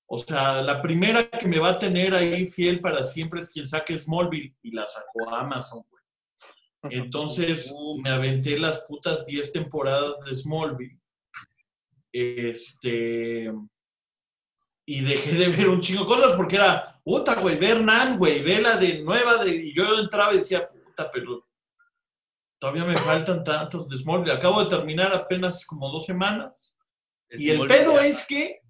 [0.06, 3.66] o sea, la primera que me va a tener ahí fiel para siempre es quien
[3.66, 5.94] saque Smallville y la sacó Amazon, güey.
[6.90, 11.00] Entonces me aventé las putas 10 temporadas de Smallville.
[12.12, 13.52] Este.
[14.86, 18.42] Y dejé de ver un chingo de cosas porque era, puta, güey, ver Nan, güey,
[18.42, 19.42] ve la de nueva.
[19.42, 21.43] De, y yo entraba y decía, puta, pero
[22.64, 24.32] todavía me faltan tantos de Smallville.
[24.32, 26.74] Acabo de terminar apenas como dos semanas.
[27.28, 28.62] Y el pedo es que,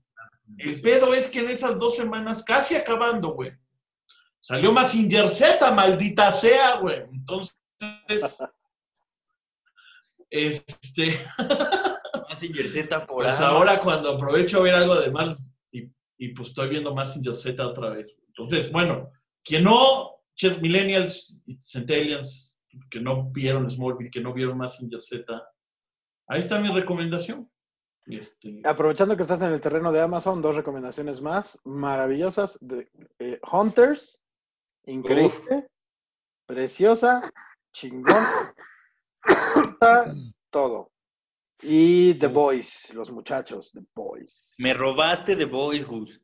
[0.59, 3.53] el pedo es que en esas dos semanas, casi acabando, güey,
[4.41, 7.05] salió más Z, maldita sea, güey.
[7.13, 7.57] Entonces,
[10.31, 11.17] este,
[12.31, 13.79] Mazinger Z por pues ahora.
[13.79, 15.39] cuando aprovecho a ver algo de más,
[15.71, 18.17] y, y pues estoy viendo más Z otra vez.
[18.27, 19.13] Entonces, bueno,
[19.45, 22.44] quien no, Ches Millennials Centennials,
[22.91, 25.49] que no vieron Smallville, que no vieron más Z,
[26.29, 27.51] ahí está mi recomendación.
[28.07, 32.59] Este, Aprovechando que estás en el terreno de Amazon, dos recomendaciones más maravillosas.
[32.61, 34.23] De, eh, Hunters,
[34.85, 35.69] increíble,
[36.47, 37.31] preciosa,
[37.73, 38.25] chingón,
[40.51, 40.91] todo.
[41.63, 44.57] Y The Boys, los muchachos, The Boys.
[44.59, 46.21] Me robaste de Boys, Gus.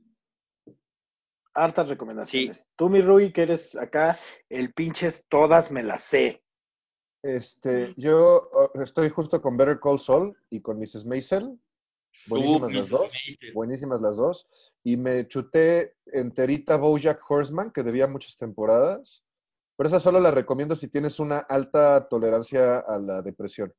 [1.60, 2.66] Hartas recomendaciones.
[2.76, 4.18] Tú, mi Rui, que eres acá,
[4.48, 6.42] el pinches todas me las sé.
[7.22, 11.04] Este, yo oh, estoy justo con Better Call Saul y con Mrs.
[11.04, 11.60] Maisel.
[12.28, 13.12] Buenísimas las dos.
[13.12, 13.52] Maisel.
[13.52, 14.48] Buenísimas las dos.
[14.82, 19.24] Y me chuté enterita Bojack Horseman, que debía muchas temporadas.
[19.76, 23.72] Pero esa solo la recomiendo si tienes una alta tolerancia a la depresión.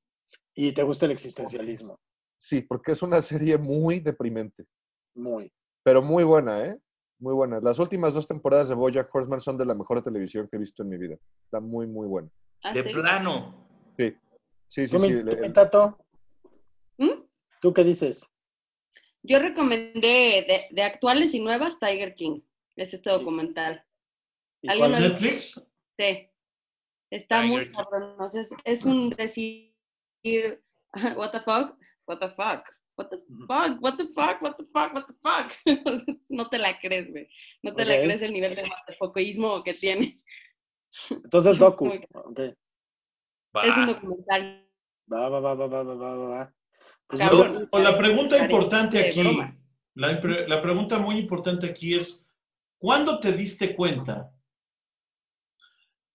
[0.53, 1.99] Y te gusta el existencialismo.
[2.37, 4.65] Sí, porque es una serie muy deprimente,
[5.13, 5.51] Muy.
[5.83, 6.79] pero muy buena, ¿eh?
[7.21, 7.59] Muy buena.
[7.61, 10.81] Las últimas dos temporadas de Bojack Horseman son de la mejor televisión que he visto
[10.81, 11.15] en mi vida.
[11.45, 12.29] Está muy, muy buena.
[12.63, 12.89] Ah, De ¿sí?
[12.89, 13.63] plano.
[13.97, 14.15] Sí,
[14.65, 14.97] sí, sí.
[14.97, 15.97] ¿Tú, mi, sí, tú, el- mi Tato?
[16.97, 17.09] ¿Mm?
[17.61, 18.25] ¿Tú qué dices?
[19.21, 22.41] Yo recomendé de, de actuales y nuevas Tiger King.
[22.75, 23.85] Es este documental.
[24.63, 25.03] ¿Y ¿Alguien cuál?
[25.03, 25.61] Netflix,
[25.97, 26.27] Sí.
[27.11, 28.15] Está Tiger muy cabrón.
[28.33, 29.75] es, es un decir,
[31.15, 32.63] what the fuck, what the fuck,
[33.01, 35.51] what the fuck, what the fuck, what the fuck, what the fuck.
[36.29, 37.27] No te la crees, güey.
[37.63, 38.63] No te la crees el nivel de
[38.97, 40.21] focoísmo que tiene.
[41.09, 41.85] Entonces, Docu.
[41.85, 42.39] Muy- Ok.
[43.55, 43.63] Va.
[43.63, 44.67] Es un documental.
[45.11, 46.53] Va, va, va, va, va, va, va, va.
[47.07, 47.67] Pues Cabrón.
[47.71, 49.21] no, la pregunta importante aquí,
[49.95, 52.25] la pregunta muy importante aquí es,
[52.77, 54.31] ¿cuándo te diste cuenta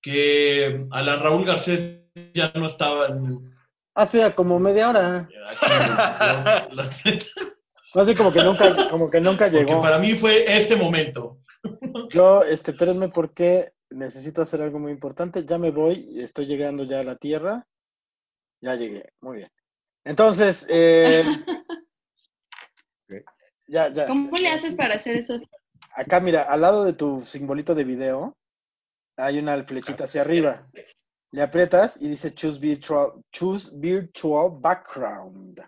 [0.00, 2.00] que Alan Raúl Garcés
[2.32, 3.55] ya no estaba en...
[3.96, 5.28] hace como media hora.
[7.94, 9.80] No sé, como que nunca, como que nunca porque llegó.
[9.80, 11.38] para mí fue este momento.
[12.10, 15.46] Yo, este, espérenme porque necesito hacer algo muy importante.
[15.46, 17.66] Ya me voy, estoy llegando ya a la Tierra.
[18.60, 19.50] Ya llegué, muy bien.
[20.04, 21.24] Entonces, eh,
[23.68, 24.06] ya, ya.
[24.08, 25.40] ¿Cómo le haces para hacer eso?
[25.94, 28.36] Acá, mira, al lado de tu simbolito de video,
[29.16, 30.68] hay una flechita hacia arriba.
[31.32, 35.60] Le aprietas y dice choose virtual, choose virtual background.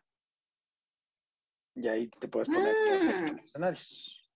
[1.74, 3.36] Y ahí te puedes poner los Ah.
[3.44, 4.30] escenarios.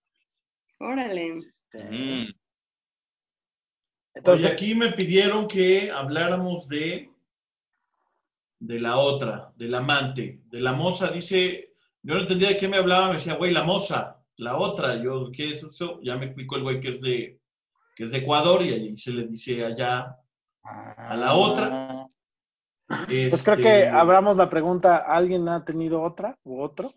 [0.79, 1.37] Órale.
[1.39, 2.33] Este, Mm.
[4.15, 7.09] Entonces, Oye, aquí me pidieron que habláramos de,
[8.59, 11.09] de la otra, del amante, de la moza.
[11.11, 15.01] Dice, yo no entendía de qué me hablaba, me decía, güey, la moza, la otra.
[15.01, 15.99] Yo, ¿qué es eso?
[16.03, 17.39] Ya me explicó el güey que es de,
[17.95, 20.15] que es de Ecuador y ahí se le dice allá
[20.63, 22.07] a la otra.
[22.87, 26.93] Pues creo este, que abramos la pregunta, ¿alguien ha tenido otra u otro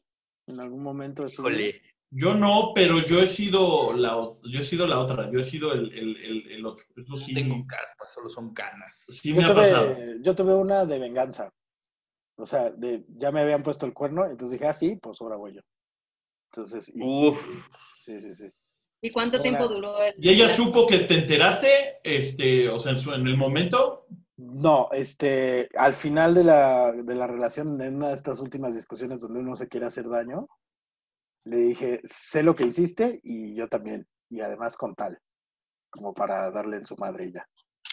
[0.47, 1.53] en algún momento de su vida?
[1.53, 1.83] Híjole.
[2.11, 4.13] Yo no, pero yo he sido la,
[4.45, 6.87] yo he sido la otra, yo he sido el, el, el, el otro.
[6.97, 9.05] Eso No sí, tengo caspa, solo son canas.
[9.09, 9.95] sí me Yo ha pasado.
[9.97, 11.53] tuve, yo tuve una de venganza.
[12.39, 15.37] O sea, de, ya me habían puesto el cuerno, entonces dije, ah, sí, pues ahora
[15.37, 15.63] voy yo.
[16.53, 17.67] Entonces, y- Uf.
[17.71, 18.49] sí, sí, sí.
[19.01, 22.99] ¿Y cuánto tiempo duró el ¿Y ella supo que te enteraste, este, o sea, en,
[22.99, 24.07] su- en el momento?
[24.39, 29.21] No, este, al final de la, de la relación, en una de estas últimas discusiones
[29.21, 30.49] donde uno se quiere hacer daño,
[31.45, 35.19] le dije, sé lo que hiciste y yo también, y además con tal,
[35.91, 37.47] como para darle en su madre y ya.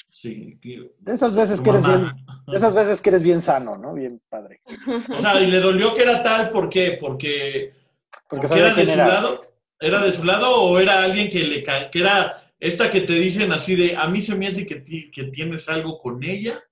[0.10, 0.58] Sí.
[0.62, 2.12] que- De esas veces que eres bien,
[2.48, 3.94] de esas veces que eres bien sano, ¿no?
[3.94, 4.62] Bien padre.
[5.10, 6.98] O sea, y le dolió que era tal, ¿por qué?
[7.00, 7.74] Porque,
[8.12, 9.08] Porque porque sabía era de su era.
[9.08, 9.53] lado.
[9.84, 13.14] ¿Era de su lado o era alguien que le ca- que era esta que te
[13.14, 16.64] dicen así de a mí se me hace que, ti- que tienes algo con ella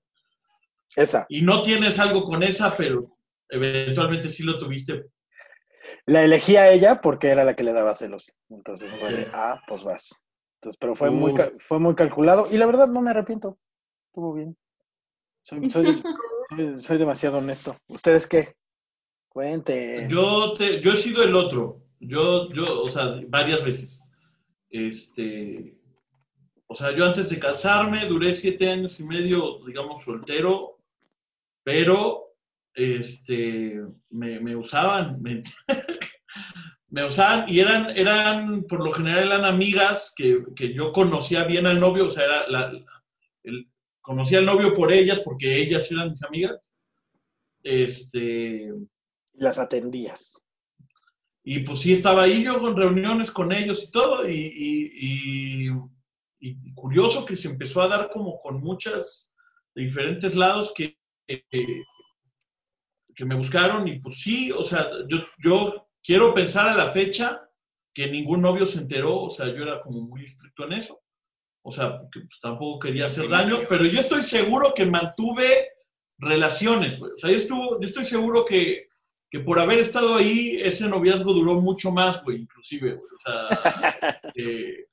[0.95, 1.25] Esa.
[1.27, 3.17] y no tienes algo con esa, pero
[3.49, 5.07] eventualmente sí lo tuviste.
[6.05, 8.31] La elegí a ella porque era la que le daba celos.
[8.49, 10.23] Entonces fue de, ah, pues vas.
[10.61, 11.49] Entonces, pero fue muy, Uf.
[11.59, 13.57] fue muy calculado y la verdad no me arrepiento.
[14.07, 14.55] Estuvo bien.
[15.43, 16.01] Soy, soy,
[16.49, 17.75] soy- soy demasiado honesto.
[17.89, 18.53] ¿Ustedes qué?
[19.27, 20.07] Cuente.
[20.09, 21.81] Yo te, yo he sido el otro.
[22.01, 24.03] Yo, yo, o sea, varias veces.
[24.69, 25.75] Este,
[26.67, 30.79] o sea, yo antes de casarme duré siete años y medio, digamos, soltero,
[31.63, 32.33] pero
[32.73, 35.43] este, me, me usaban, me,
[37.05, 41.79] usaban y eran, eran, por lo general eran amigas que, que yo conocía bien al
[41.79, 42.71] novio, o sea, era la,
[43.43, 43.67] el-
[44.01, 46.71] conocía al novio por ellas, porque ellas eran mis amigas.
[47.63, 48.73] Este,
[49.33, 50.40] Las atendías.
[51.43, 55.71] Y pues sí estaba ahí yo con reuniones con ellos y todo, y, y- y-
[56.39, 59.31] y curioso que se empezó a dar como con muchas
[59.75, 61.43] de diferentes lados que, que,
[63.15, 67.41] que me buscaron, y pues sí, o sea, yo, yo quiero pensar a la fecha
[67.93, 71.01] que ningún novio se enteró, o sea, yo era como muy estricto en eso,
[71.63, 75.69] o sea, porque pues, tampoco quería hacer daño, pero yo estoy seguro que mantuve
[76.17, 78.87] relaciones, güey, o sea, yo, estuvo, yo estoy seguro que,
[79.31, 83.09] que por haber estado ahí, ese noviazgo duró mucho más, güey, inclusive, güey.
[83.15, 84.87] O sea, eh,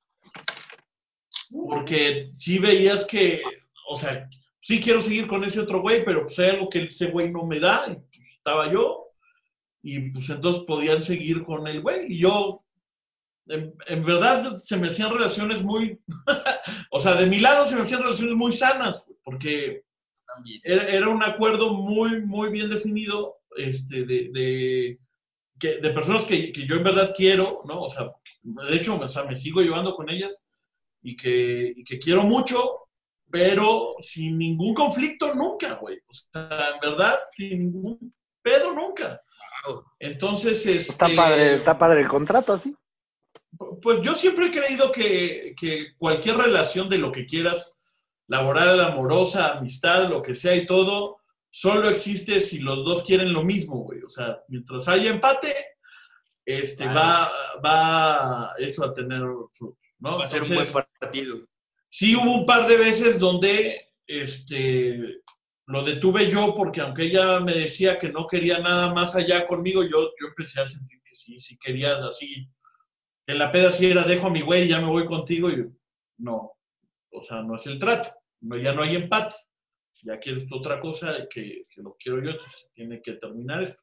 [1.51, 3.43] porque sí veías que,
[3.89, 7.09] o sea, sí quiero seguir con ese otro güey, pero pues hay algo que ese
[7.09, 9.09] güey no me da, y pues estaba yo,
[9.83, 12.63] y pues entonces podían seguir con el güey, y yo,
[13.49, 15.99] en, en verdad, se me hacían relaciones muy,
[16.93, 19.83] o sea, de mi lado se me hacían relaciones muy sanas, porque
[20.63, 24.99] era, era un acuerdo muy, muy bien definido este, de, de,
[25.59, 27.83] que- de personas que, que yo en verdad quiero, ¿no?
[27.83, 28.11] O sea,
[28.43, 30.45] de hecho, o sea, me sigo llevando con ellas
[31.03, 32.89] y que, y que quiero mucho,
[33.31, 35.99] pero sin ningún conflicto nunca, güey.
[36.07, 39.21] O sea, en verdad, sin ningún pedo nunca.
[39.99, 42.75] Entonces, este, Está padre, está padre el contrato, así.
[43.83, 47.77] pues yo siempre he creído que, que cualquier relación de lo que quieras,
[48.29, 51.18] laboral, amorosa, amistad, lo que sea y todo,
[51.51, 54.03] solo existe si los dos quieren lo mismo, güey.
[54.03, 55.55] O sea, mientras haya empate,
[56.45, 57.31] este, va,
[57.65, 60.19] va eso a tener ¿no?
[60.19, 60.67] Va a ser un buen
[60.99, 61.47] partido.
[61.91, 65.21] sí hubo un par de veces donde este
[65.67, 69.83] lo detuve yo porque aunque ella me decía que no quería nada más allá conmigo,
[69.83, 72.49] yo, yo empecé a sentir que sí, sí quería así.
[73.27, 75.67] En la peda sí era dejo a mi güey, ya me voy contigo y
[76.17, 76.53] no,
[77.13, 79.37] o sea, no es el trato, no, ya no hay empate,
[80.03, 83.81] ya quieres tú otra cosa que, que lo quiero yo, entonces tiene que terminar esto.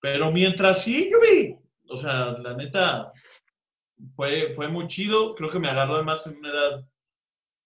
[0.00, 1.56] Pero mientras sí, yo vi,
[1.88, 3.12] o sea, la neta,
[4.16, 6.88] fue, fue muy chido, creo que me agarró además en una edad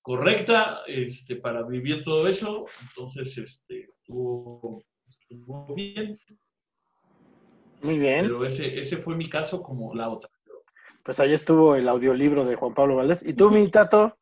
[0.03, 2.67] correcta este, para vivir todo eso.
[2.89, 6.17] Entonces, este, estuvo, estuvo bien.
[7.83, 8.27] Muy bien.
[8.27, 10.31] Pero ese, ese fue mi caso como la otra.
[11.05, 13.23] Pues ahí estuvo el audiolibro de Juan Pablo Valdés.
[13.23, 14.18] ¿Y tú, mi tato?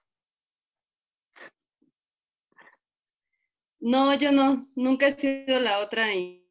[3.87, 6.45] No, yo no, nunca he sido la otra y,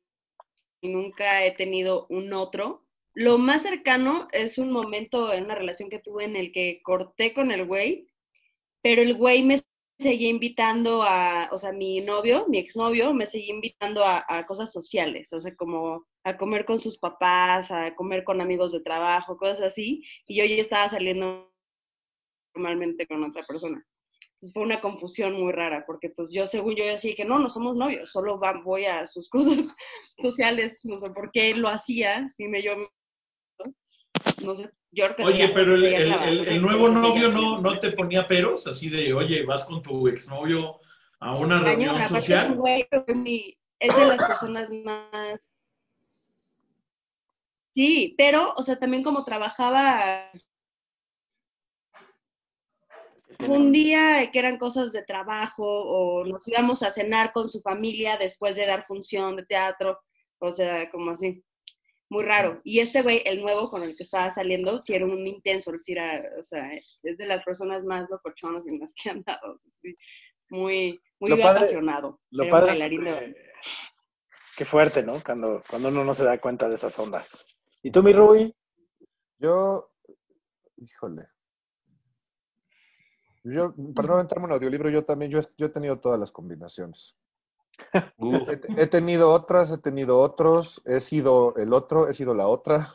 [0.82, 2.86] nunca he tenido un otro.
[3.14, 7.34] Lo más cercano es un momento en una relación que tuve en el que corté
[7.34, 8.08] con el güey,
[8.82, 9.62] pero el güey me
[10.00, 14.72] seguía invitando a, o sea, mi novio, mi exnovio, me seguía invitando a, a cosas
[14.72, 19.36] sociales, o sea, como a comer con sus papás, a comer con amigos de trabajo,
[19.36, 21.52] cosas así, y yo ya estaba saliendo
[22.54, 23.86] normalmente con otra persona.
[24.36, 27.50] Entonces fue una confusión muy rara, porque pues yo, según yo, decía que no, no
[27.50, 29.74] somos novios, solo va, voy a sus cosas
[30.20, 32.76] sociales, no sé por qué lo hacía, dime yo,
[34.44, 38.28] no sé, yo Oye, pero el, sería el- el- nuevo novio no, no te ponía
[38.28, 40.82] peros, así de, oye, vas con tu exnovio
[41.20, 42.56] a una reunión social.
[42.56, 42.86] güey
[43.80, 45.50] es de las personas más...
[47.74, 50.30] Sí, pero, o sea, también como trabajaba
[53.50, 58.18] un día que eran cosas de trabajo o nos íbamos a cenar con su familia
[58.18, 60.00] después de dar función de teatro,
[60.40, 61.44] o sea, como así,
[62.10, 62.62] muy raro.
[62.64, 65.94] Y este güey, el nuevo con el que estaba saliendo, sí era un intenso, sí
[65.94, 66.72] era, o sea,
[67.04, 69.96] es de las personas más locochonas y más que han dado, sí,
[70.50, 72.20] muy, muy Lo padre- apasionado.
[72.32, 73.36] Lo Era padre bailarín de
[74.58, 75.22] Qué fuerte, ¿no?
[75.24, 77.46] Cuando, cuando uno no se da cuenta de esas ondas.
[77.84, 78.56] ¿Y tú, mi Rui?
[79.38, 79.92] Yo,
[80.78, 81.28] híjole.
[83.48, 86.32] Yo, para no aventarme un audiolibro, yo también, yo, he- yo he tenido todas las
[86.32, 87.16] combinaciones.
[88.18, 92.88] He, he tenido otras, he tenido otros, he sido el otro, he sido la otra.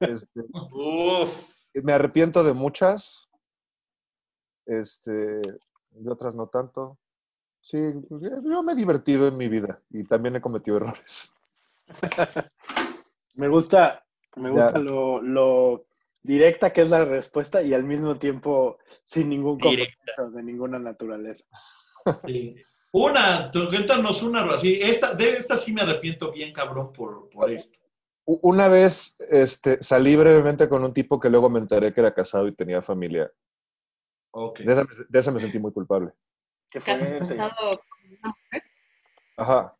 [0.00, 0.44] Este,
[1.74, 3.28] me arrepiento de muchas,
[4.66, 6.98] este, de otras no tanto.
[7.60, 7.78] Sí,
[8.10, 11.32] yo me he divertido en mi vida y también he cometido errores.
[13.34, 14.04] Me gusta,
[14.36, 15.86] me gusta lo, lo
[16.28, 19.96] directa que es la respuesta y al mismo tiempo sin ningún Directa.
[20.14, 21.44] compromiso de ninguna naturaleza.
[22.26, 22.54] Sí.
[22.92, 24.78] Una, cuéntanos una así.
[24.80, 27.76] Esta, de esta sí me arrepiento bien, cabrón, por, por esto.
[28.26, 32.46] Una vez este, salí brevemente con un tipo que luego me enteré que era casado
[32.46, 33.32] y tenía familia.
[34.32, 34.60] Ok.
[34.60, 36.12] De esa, me- de esa me sentí muy culpable.
[36.70, 37.18] Qué ¿Que has fuerte.
[37.26, 38.62] pensado con una mujer?
[39.38, 39.76] Ajá.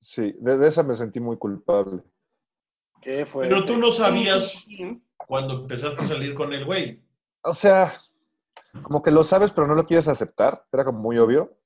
[0.00, 2.02] Sí, de, de esa me sentí muy culpable.
[3.00, 3.54] Qué fuerte.
[3.54, 4.66] Pero tú no sabías
[5.16, 7.02] cuando empezaste a salir con el güey.
[7.42, 7.92] O sea,
[8.82, 10.64] como que lo sabes, pero no lo quieres aceptar.
[10.72, 11.56] Era como muy obvio.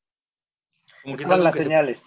[1.03, 2.05] Como que es Estaban las que señales.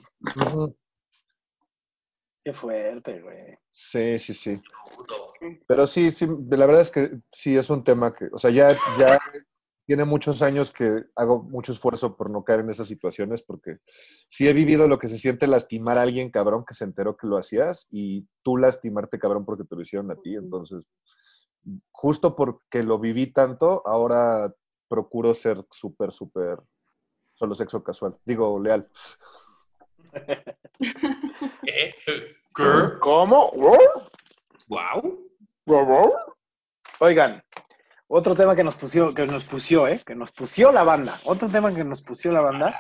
[2.44, 3.58] Qué fuerte, güey.
[3.72, 4.62] Sí, sí, sí.
[5.68, 8.78] Pero sí, sí, la verdad es que sí es un tema que, o sea, ya,
[8.98, 9.20] ya
[9.86, 13.78] tiene muchos años que hago mucho esfuerzo por no caer en esas situaciones, porque
[14.28, 17.28] sí he vivido lo que se siente lastimar a alguien cabrón que se enteró que
[17.28, 20.36] lo hacías y tú lastimarte cabrón porque te lo hicieron a ti.
[20.36, 20.88] Entonces,
[21.92, 24.54] justo porque lo viví tanto, ahora
[24.88, 26.60] procuro ser súper, súper
[27.36, 28.18] solo sexo casual.
[28.26, 28.90] Digo, leal.
[30.12, 30.56] ¿Qué?
[32.56, 32.74] ¿Qué?
[33.02, 33.52] ¿Cómo?
[34.68, 35.30] Wow.
[37.00, 37.44] Oigan,
[38.08, 40.02] otro tema que nos pusió, que nos pusió, ¿eh?
[40.06, 41.20] Que nos pusió la banda.
[41.26, 42.80] Otro tema que nos pusió la banda.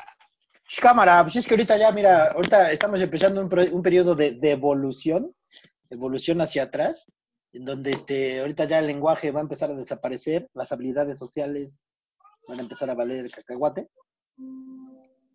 [0.79, 4.51] Cámara, pues es que ahorita ya, mira, ahorita estamos empezando un, un periodo de, de
[4.51, 5.35] evolución,
[5.89, 7.11] evolución hacia atrás,
[7.53, 11.81] en donde este, ahorita ya el lenguaje va a empezar a desaparecer, las habilidades sociales
[12.47, 13.89] van a empezar a valer cacahuate.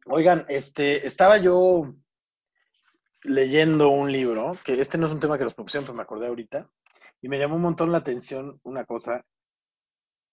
[0.06, 1.94] Oigan, este, estaba yo
[3.22, 6.26] leyendo un libro, que este no es un tema que nos propusieron, pero me acordé
[6.26, 6.68] ahorita,
[7.22, 9.24] y me llamó un montón la atención una cosa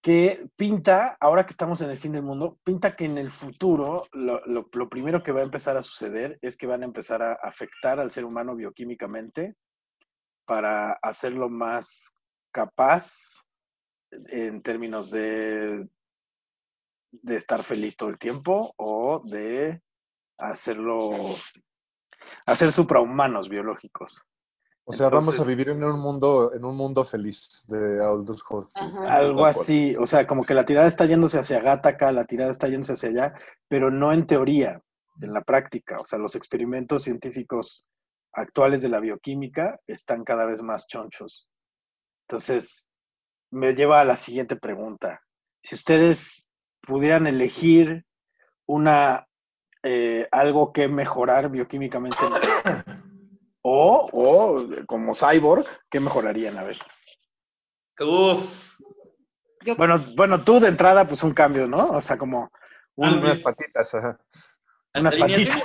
[0.00, 4.06] que pinta, ahora que estamos en el fin del mundo, pinta que en el futuro
[4.12, 7.22] lo, lo- lo primero que va a empezar a suceder es que van a empezar
[7.22, 9.56] a afectar al ser humano bioquímicamente
[10.46, 12.10] para hacerlo más
[12.52, 13.10] capaz
[14.10, 15.86] en términos de,
[17.10, 19.82] de estar feliz todo el tiempo o de
[20.38, 21.10] hacerlo,
[22.46, 24.22] hacer suprahumanos biológicos.
[24.90, 28.90] O sea, vamos a vivir en un mundo, en un mundo feliz de Aldous Huxley.
[29.06, 32.68] Algo así, o sea, como que la tirada está yéndose hacia Gattaca, la tirada está
[32.68, 33.34] yéndose hacia allá,
[33.68, 34.80] pero no en teoría,
[35.20, 36.00] en la práctica.
[36.00, 37.86] O sea, los experimentos científicos
[38.32, 41.50] actuales de la bioquímica están cada vez más chonchos.
[42.26, 42.88] Entonces,
[43.50, 45.20] me lleva a la siguiente pregunta.
[45.62, 48.06] Si ustedes pudieran elegir
[48.64, 49.28] una
[49.82, 52.16] eh, algo que mejorar bioquímicamente
[53.70, 56.56] o, o como cyborg, ¿qué mejorarían?
[56.58, 56.78] A ver.
[58.00, 58.74] Uf.
[59.64, 61.90] Yo, Bueno, bueno, tú de entrada, pues un cambio, ¿no?
[61.90, 62.50] O sea, como
[62.94, 64.18] un- Unas patitas, ajá.
[64.94, 65.58] Unas nada.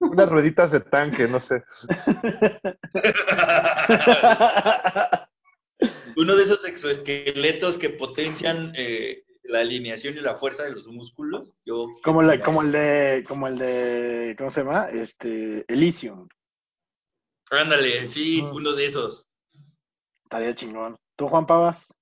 [0.00, 1.62] Unas rueditas de tanque, no sé.
[6.16, 11.56] Uno de esos exoesqueletos que potencian eh, la alineación y la fuerza de los músculos.
[11.64, 14.88] Yo como, la- como el de, como el de, ¿cómo se llama?
[14.90, 16.28] Este, Elysium.
[17.50, 19.26] Ándale, sí, uno de esos.
[20.24, 20.96] Estaría chingón.
[21.16, 21.92] ¿Tú, Juan Pavas?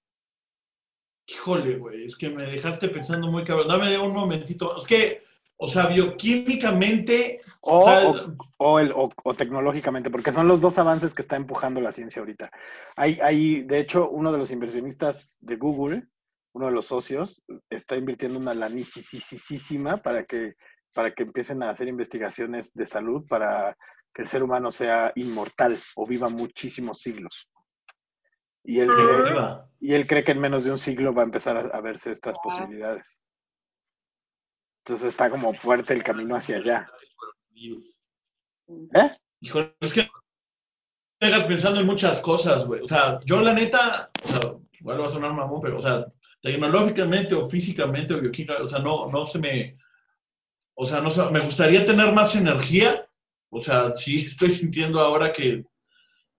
[1.26, 3.68] Híjole, güey, es que me dejaste pensando muy cabrón.
[3.68, 4.76] Dame un momentito.
[4.76, 5.22] Es que,
[5.56, 10.60] o sea, bioquímicamente, O, o sea, o, o el, o, o tecnológicamente, porque son los
[10.60, 12.50] dos avances que está empujando la ciencia ahorita.
[12.96, 16.06] Hay, hay, de hecho, uno de los inversionistas de Google,
[16.52, 20.54] uno de los socios, está invirtiendo una lanísima para que,
[20.92, 23.76] para que empiecen a hacer investigaciones de salud para
[24.14, 27.48] que el ser humano sea inmortal o viva muchísimos siglos.
[28.64, 29.34] Y él, cree,
[29.80, 32.10] y él cree que en menos de un siglo va a empezar a, a verse
[32.10, 33.22] estas posibilidades.
[34.84, 36.90] Entonces está como fuerte el camino hacia allá.
[37.54, 39.16] ¿Eh?
[39.40, 40.08] Híjole, es que
[41.18, 42.82] pensando en muchas cosas, güey.
[42.82, 44.40] O sea, yo la neta, o sea,
[44.72, 46.06] igual va a sonar mamón, pero, o sea,
[46.40, 49.76] tecnológicamente o físicamente o bioquímicamente, o sea, no, no se me,
[50.74, 53.04] o sea, no sé, me gustaría tener más energía.
[53.50, 55.64] O sea, sí estoy sintiendo ahora que,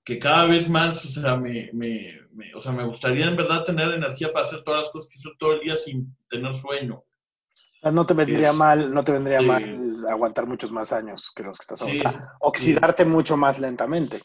[0.04, 3.64] que cada vez más, o sea, me, me, me- o sea, me gustaría en verdad
[3.64, 6.96] tener energía para hacer todas las cosas que hizo todo el día sin tener sueño.
[6.96, 11.32] O sea, no te vendría Es- mal, no te vendría mal aguantar muchos más años
[11.36, 11.92] que los que estás Sí.
[11.92, 14.22] O sea, oxidarte mucho más lentamente.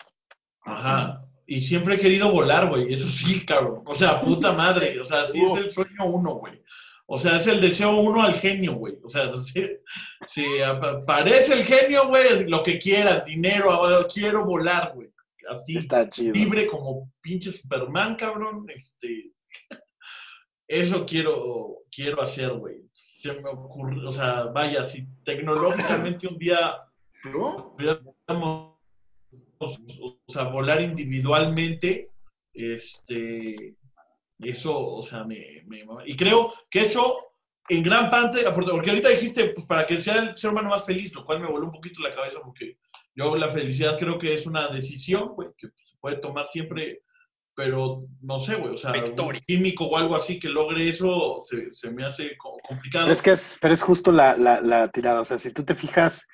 [0.63, 1.25] Ajá.
[1.47, 2.93] Y siempre he querido volar, güey.
[2.93, 3.83] Eso sí, cabrón.
[3.87, 4.99] O sea, puta madre.
[5.01, 6.63] O sea, sí es el sueño uno, güey.
[7.07, 8.99] O sea, es el deseo uno al genio, güey.
[9.03, 9.67] O sea, si,
[10.27, 15.09] si aparece el genio, güey, lo que quieras, dinero, ahora quiero volar, güey.
[15.49, 16.33] Así, Está chido.
[16.33, 18.65] libre como pinche Superman, cabrón.
[18.75, 19.31] Este,
[20.69, 22.89] eso quiero, quiero hacer, güey.
[22.93, 26.77] Se me ocurre, o sea, vaya, si tecnológicamente un día
[27.23, 28.75] pudiéramos,
[29.59, 32.11] o sea, volar individualmente,
[32.53, 33.77] este,
[34.39, 37.19] eso, o sea, me, me- y creo que eso
[37.69, 41.15] en gran parte, porque ahorita dijiste, pues para que sea el ser humano más feliz,
[41.15, 42.77] lo cual me voló un poquito la cabeza porque
[43.15, 47.01] yo la felicidad creo que es una decisión, güey, que se puede tomar siempre,
[47.55, 49.17] pero no sé, güey, o sea, un
[49.47, 53.05] químico o algo así que logre eso se, se me hace co- complicado.
[53.07, 55.21] Pero es que es, pero es justo la, la, la tirada.
[55.21, 56.27] O sea, si tú te fijas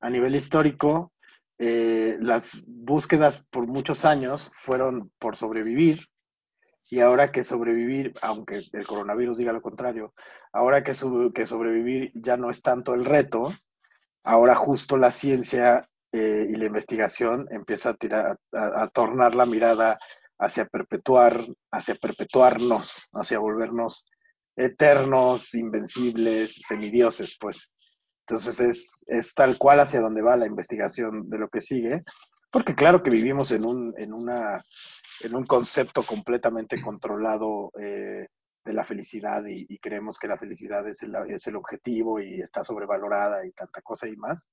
[0.00, 1.12] a nivel histórico,
[1.58, 6.06] eh, las búsquedas por muchos años fueron por sobrevivir.
[6.90, 10.14] Y ahora que sobrevivir, aunque el coronavirus diga lo contrario,
[10.52, 10.92] ahora que,
[11.34, 13.52] que sobrevivir ya no es tanto el reto,
[14.24, 19.98] ahora justo la ciencia eh, y la investigación empieza a, tirar, a tornar la mirada
[20.38, 24.06] hacia perpetuar, hacia perpetuarnos, hacia volvernos
[24.58, 27.70] eternos, invencibles, semidioses, pues.
[28.28, 32.02] Entonces es, es tal cual hacia donde va la investigación de lo que sigue,
[32.50, 34.62] porque claro que vivimos en un, en una,
[35.20, 38.26] en un concepto completamente controlado eh,
[38.66, 42.42] de la felicidad y, y creemos que la felicidad es el, es el objetivo y
[42.42, 44.46] está sobrevalorada y tanta cosa y más.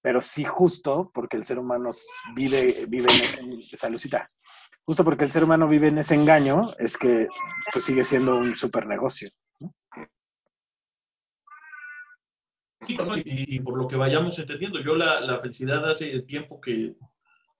[0.00, 1.90] Pero sí justo porque el ser humano
[2.34, 3.08] vive, vive
[3.38, 4.30] en ese, saludcita,
[4.86, 7.28] justo porque el ser humano vive en ese engaño, es que
[7.72, 9.28] pues sigue siendo un super negocio.
[12.88, 13.16] ¿No?
[13.16, 14.80] y, y por lo que vayamos entendiendo.
[14.80, 16.94] Yo la, la felicidad hace tiempo que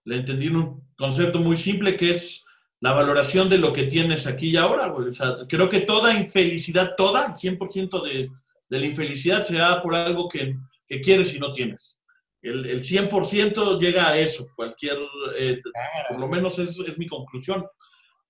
[0.05, 2.45] la entendí en un concepto muy simple que es
[2.81, 5.09] la valoración de lo que tienes aquí y ahora, güey.
[5.09, 8.29] O sea, creo que toda infelicidad, toda, 100% de,
[8.69, 10.57] de la infelicidad será por algo que,
[10.89, 12.01] que quieres y no tienes.
[12.43, 14.99] El, el 100% llega a eso, cualquier,
[15.39, 15.61] eh,
[16.09, 17.65] por lo menos es, es mi conclusión.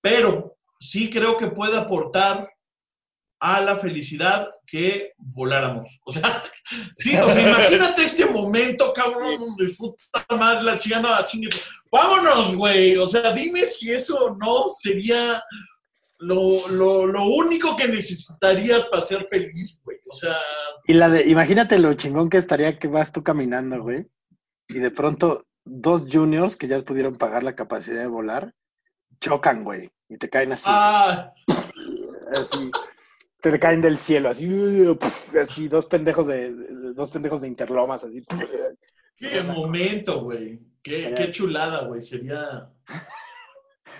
[0.03, 2.51] Pero sí creo que puede aportar
[3.43, 6.01] a la felicidad que voláramos.
[6.05, 6.45] O sea,
[6.95, 11.51] sí, o sea, imagínate este momento, cabrón, donde su puta madre la chingada chingue.
[11.90, 12.97] Vámonos, güey.
[12.97, 15.43] O sea, dime si eso no sería
[16.20, 19.99] lo, lo, lo único que necesitarías para ser feliz, güey.
[20.09, 20.36] O sea,
[20.86, 24.07] Y la de, imagínate lo chingón que estaría que vas tú caminando, güey,
[24.68, 28.55] y de pronto dos juniors que ya pudieron pagar la capacidad de volar,
[29.20, 30.64] chocan, güey, y te caen así.
[30.68, 31.32] ah,
[32.36, 32.70] así
[33.51, 34.99] te caen del cielo, así, uh,
[35.43, 36.53] así dos pendejos de,
[36.95, 38.22] dos pendejos de interlomas, así.
[39.16, 40.61] qué momento, güey.
[40.82, 42.03] Qué, qué chulada, güey.
[42.03, 42.70] Sería.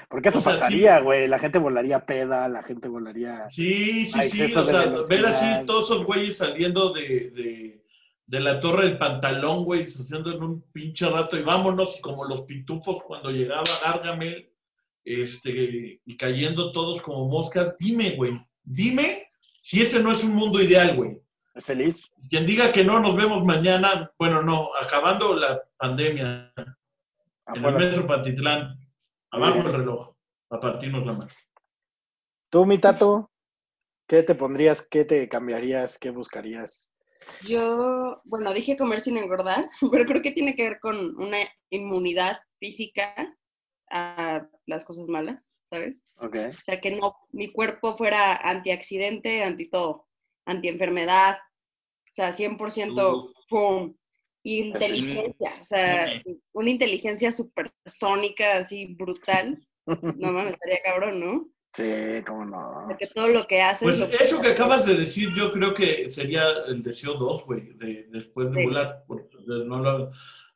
[0.09, 1.26] Porque eso O sea, pasaría, güey.
[1.26, 3.49] La gente volaría peda, la gente volaría.
[3.49, 5.09] Sí, sí, sí, o sea, velocidad.
[5.09, 7.84] ver así todos esos güeyes saliendo de, de,
[8.26, 12.43] de la torre del pantalón, güey, haciendo en un pinche rato y vámonos, como los
[12.43, 14.51] pitufos cuando llegaba Gargamel,
[15.05, 17.76] este, y cayendo todos como moscas.
[17.78, 19.21] Dime, güey, dime
[19.62, 21.18] si ese no es un mundo ideal, güey.
[21.54, 22.10] ¿Es feliz?
[22.28, 28.06] Quien diga que no, nos vemos mañana, bueno, no, acabando la pandemia, en el metro
[28.06, 28.76] Pantitlán,
[29.30, 29.66] abajo Bien.
[29.66, 30.14] el reloj,
[30.50, 31.30] a partirnos la mano.
[32.50, 33.30] Tú, mi tato,
[34.08, 34.86] ¿qué te pondrías?
[34.86, 35.98] ¿Qué te cambiarías?
[35.98, 36.90] ¿Qué buscarías?
[37.46, 41.38] Yo, bueno, dije comer sin engordar, pero creo que tiene que ver con una
[41.70, 43.14] inmunidad física
[43.90, 46.04] a las cosas malas, ¿sabes?
[46.16, 46.36] Ok.
[46.50, 50.06] O sea, que no, mi cuerpo fuera antiaccidente, anti todo,
[50.44, 53.32] antienfermedad, o sea, 100% Uf.
[53.48, 53.94] ¡pum!
[54.44, 56.20] Inteligencia, o sea,
[56.52, 59.64] una inteligencia supersónica, así brutal.
[59.86, 61.48] No mames, estaría cabrón, ¿no?
[61.74, 62.84] Sí, cómo no.
[62.84, 63.82] O sea, que todo lo que haces.
[63.82, 67.72] Pues lo eso que acabas de decir, yo creo que sería el deseo 2, güey,
[67.74, 68.66] de, después de Sí.
[68.66, 69.04] volar.
[69.06, 70.10] porque no lo-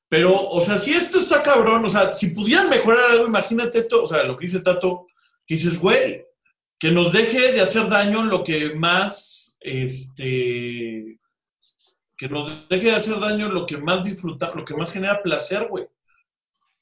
[0.08, 4.02] Pero, o sea, si esto está cabrón, o sea, si pudieran mejorar algo, imagínate esto,
[4.02, 5.06] o sea, lo que dice Tato,
[5.46, 6.24] que dices, güey,
[6.78, 11.18] que nos deje de hacer daño lo que más, este,
[12.16, 15.66] que nos deje de hacer daño lo que más disfruta, lo que más genera placer,
[15.68, 15.86] güey.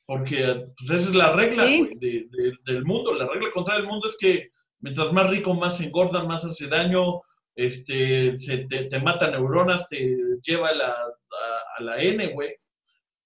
[0.06, 1.78] Porque pues, esa es la regla, Sí.
[1.78, 3.14] güey, de- de- del mundo.
[3.14, 4.50] La regla contra el mundo es que
[4.80, 7.22] mientras más rico, más engorda, más hace daño,
[7.56, 12.54] este, se te, te mata neuronas, te lleva a la, a, a la N, güey.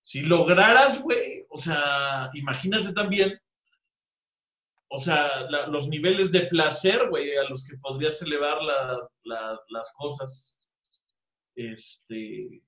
[0.09, 3.39] Si lograras, güey, o sea, imagínate también,
[4.89, 9.61] o sea, la- los niveles de placer, güey, a los que podrías elevar la- la-
[9.69, 10.59] las cosas.
[11.55, 12.63] Este.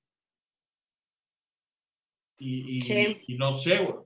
[2.36, 3.22] Y, y- Sí.
[3.26, 4.04] y no sé, güey.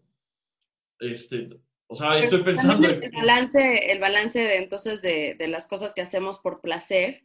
[1.01, 1.49] Este,
[1.89, 5.93] O sea, estoy pensando el, el balance, el balance de entonces de, de las cosas
[5.93, 7.25] que hacemos por placer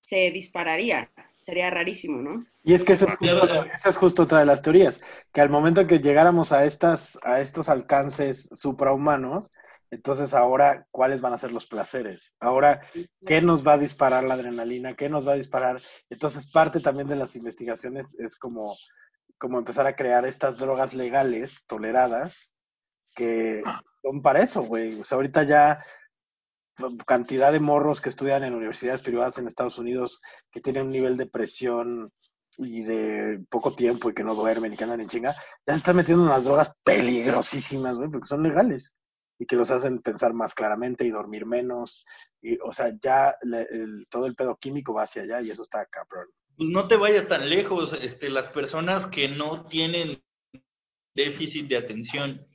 [0.00, 1.12] se dispararía.
[1.42, 2.46] Sería rarísimo, ¿no?
[2.62, 5.50] Y es que esa es, justo, esa es justo otra de las teorías, que al
[5.50, 9.50] momento que llegáramos a estas, a estos alcances suprahumanos,
[9.90, 12.32] entonces ahora, ¿cuáles van a ser los placeres?
[12.38, 12.80] Ahora,
[13.26, 14.94] ¿qué nos va a disparar la adrenalina?
[14.94, 15.82] ¿Qué nos va a disparar?
[16.08, 18.76] Entonces, parte también de las investigaciones es como,
[19.36, 22.48] como empezar a crear estas drogas legales, toleradas,
[23.14, 23.62] que
[24.00, 25.00] son para eso, güey.
[25.00, 25.84] O sea, ahorita ya
[27.06, 30.20] cantidad de morros que estudian en universidades privadas en Estados Unidos
[30.50, 32.10] que tienen un nivel de presión
[32.58, 35.34] y de poco tiempo y que no duermen y que andan en chinga,
[35.66, 38.94] ya se están metiendo unas drogas peligrosísimas, porque son legales
[39.38, 42.04] y que los hacen pensar más claramente y dormir menos.
[42.42, 45.62] Y, o sea, ya le- el- todo el pedo químico va hacia allá y eso
[45.62, 46.28] está cabrón.
[46.56, 50.22] Pues no te vayas tan lejos, este, las personas que no tienen
[51.14, 52.46] déficit de atención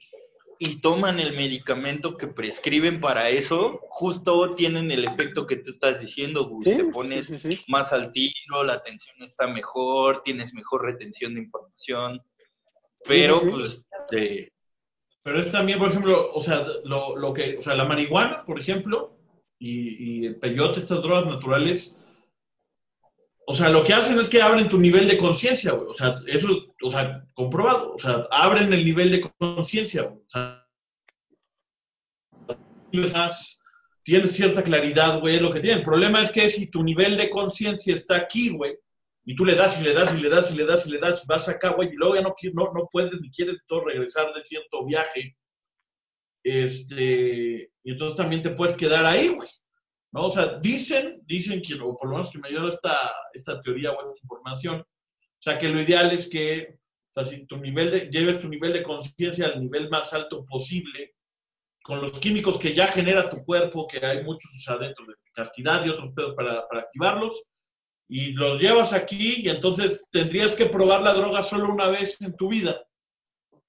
[0.59, 5.99] y toman el medicamento que prescriben para eso, justo tienen el efecto que tú estás
[5.99, 6.65] diciendo, Gus.
[6.65, 7.63] Sí, Te pones sí, sí, sí.
[7.67, 12.21] más al tiro, la atención está mejor, tienes mejor retención de información,
[13.05, 13.51] pero sí, sí.
[13.51, 14.53] pues este,
[15.23, 18.59] Pero es también, por ejemplo, o sea, lo, lo que, o sea, la marihuana, por
[18.59, 19.17] ejemplo,
[19.59, 21.97] y, y el peyote, estas drogas naturales,
[23.45, 25.87] o sea, lo que hacen es que abren tu nivel de conciencia, güey.
[25.87, 27.93] O sea, eso es, o sea, comprobado.
[27.95, 30.03] O sea, abren el nivel de conciencia.
[30.03, 30.65] O sea,
[34.03, 35.77] tienes cierta claridad, güey, lo que tiene.
[35.77, 38.77] El problema es que si tu nivel de conciencia está aquí, güey,
[39.25, 40.99] y tú le das y le das y le das y le das y le
[40.99, 44.33] das, vas acá, güey, y luego ya no, no, no puedes ni quieres todo regresar
[44.33, 45.35] de cierto viaje,
[46.47, 49.49] este, y entonces también te puedes quedar ahí, güey.
[50.13, 50.27] ¿no?
[50.27, 53.91] O sea, dicen, dicen que, o por lo menos que me dio esta, esta teoría
[53.91, 54.85] o esta información,
[55.47, 56.77] sea, que lo ideal es que,
[57.11, 60.45] o sea, si tu nivel de, lleves tu nivel de conciencia al nivel más alto
[60.45, 61.15] posible,
[61.83, 65.13] con los químicos que ya genera tu cuerpo, que hay muchos, o sea, dentro de
[65.33, 67.49] castidad y otros pedos para, para activarlos,
[68.09, 72.35] y los llevas aquí y entonces tendrías que probar la droga solo una vez en
[72.35, 72.85] tu vida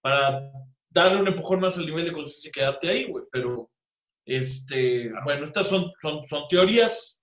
[0.00, 0.50] para
[0.90, 3.24] darle un empujón más al nivel de conciencia y quedarte ahí, güey.
[3.32, 3.70] Pero,
[4.24, 7.17] este, bueno, estas son, son, son teorías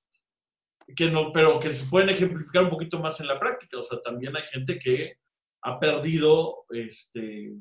[0.94, 3.80] que no, pero que se pueden ejemplificar un poquito más en la práctica.
[3.80, 5.18] O sea, también hay gente que
[5.62, 7.54] ha perdido, este,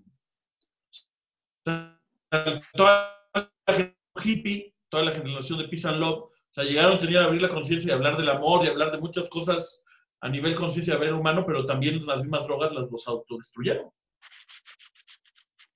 [1.65, 6.99] toda la generación hippie, toda la generación de Peace and Love, o sea, llegaron a
[7.01, 9.85] tener a abrir la conciencia y hablar del amor y hablar de muchas cosas
[10.21, 13.91] a nivel conciencia a ver humano, pero también las mismas drogas las los autodestruyeron,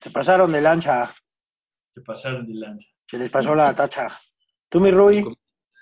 [0.01, 1.13] Se pasaron de lancha,
[1.93, 2.87] se pasaron de lanza.
[3.07, 4.19] se les pasó la tacha.
[4.69, 5.25] Tú, mi Rui,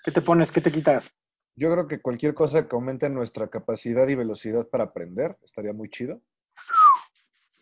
[0.03, 0.51] ¿qué te pones?
[0.51, 1.13] ¿Qué te quitas?
[1.57, 5.89] Yo creo que cualquier cosa que aumente nuestra capacidad y velocidad para aprender estaría muy
[5.89, 6.21] chido.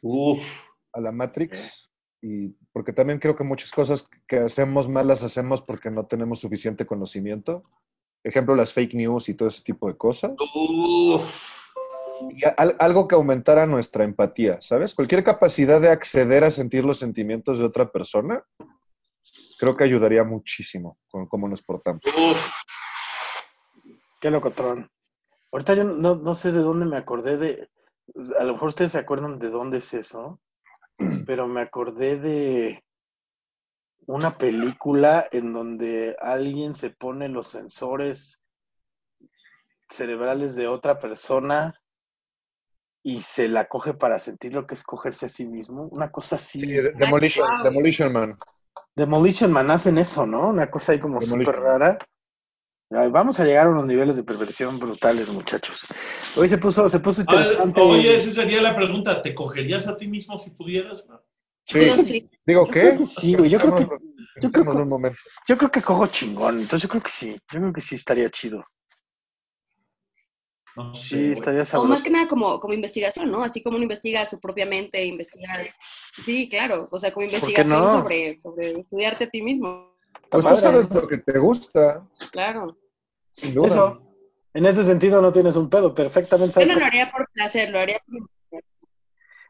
[0.02, 0.46] uff,
[0.93, 1.89] A la Matrix.
[2.22, 6.39] Y porque también creo que muchas cosas que hacemos mal las hacemos porque no tenemos
[6.39, 7.64] suficiente conocimiento.
[8.24, 10.32] Ejemplo, las fake news y todo ese tipo de cosas.
[10.56, 11.52] uff.
[12.32, 14.93] Y al- algo que aumentara nuestra empatía, ¿sabes?
[14.96, 18.43] Cualquier capacidad de acceder a sentir los sentimientos de otra persona,
[19.60, 22.02] creo que ayudaría muchísimo con cómo nos portamos.
[22.08, 22.52] Uf,
[24.26, 24.89] Qué locotrón.
[25.51, 27.69] Ahorita yo no, no sé de dónde me acordé de.
[28.39, 30.39] A lo mejor ustedes se acuerdan de dónde es eso,
[31.28, 32.84] pero me acordé de
[34.07, 38.41] una película en donde alguien se pone los sensores
[39.91, 41.80] cerebrales de otra persona
[43.03, 45.88] y se la coge para sentir lo que es cogerse a sí mismo.
[45.89, 46.61] Una cosa así.
[46.61, 47.61] Sí, de- Demolition.
[47.61, 48.38] Demolition Man.
[48.95, 50.49] Demolition Man hacen eso, ¿no?
[50.49, 51.80] Una cosa ahí como Demolition súper Man.
[51.80, 52.07] rara.
[52.96, 55.86] Ay, Vamos a llegar a unos niveles de perversión brutales, muchachos.
[56.36, 57.82] Hoy se puso, se puso interesante.
[57.82, 61.04] oye, esa sería la pregunta, ¿te cogerías a ti mismo si pudieras?
[61.66, 62.30] Sí.
[62.46, 63.06] Digo, ¿qué?
[63.06, 63.50] sí, güey.
[63.50, 63.84] Yo creo que,
[64.41, 65.18] yo creo que- un momento.
[65.48, 66.56] yo creo que cojo chingón.
[66.62, 67.32] Entonces yo creo que sí.
[67.52, 68.64] Yo creo que sí estaría chido.
[70.76, 72.04] No sé, Sí, estaría O más sabroso.
[72.04, 73.43] que nada como, como investigación, ¿no?
[73.43, 75.66] Así como uno investiga su propia mente, investigar.
[76.22, 76.89] Sí, claro.
[76.91, 77.88] O sea, como ¿Por qué investigación no?
[77.89, 79.96] sobre, sobre estudiarte a ti mismo.
[80.30, 82.78] Pues tú sabes lo que te gusta, Claro.
[83.36, 83.68] Sin duda.
[83.68, 84.02] Eso.
[84.54, 85.94] En ese sentido no tienes un pedo.
[85.94, 86.70] Perfectamente Yo sabes.
[86.70, 88.62] no lo haría por placer, lo haría por...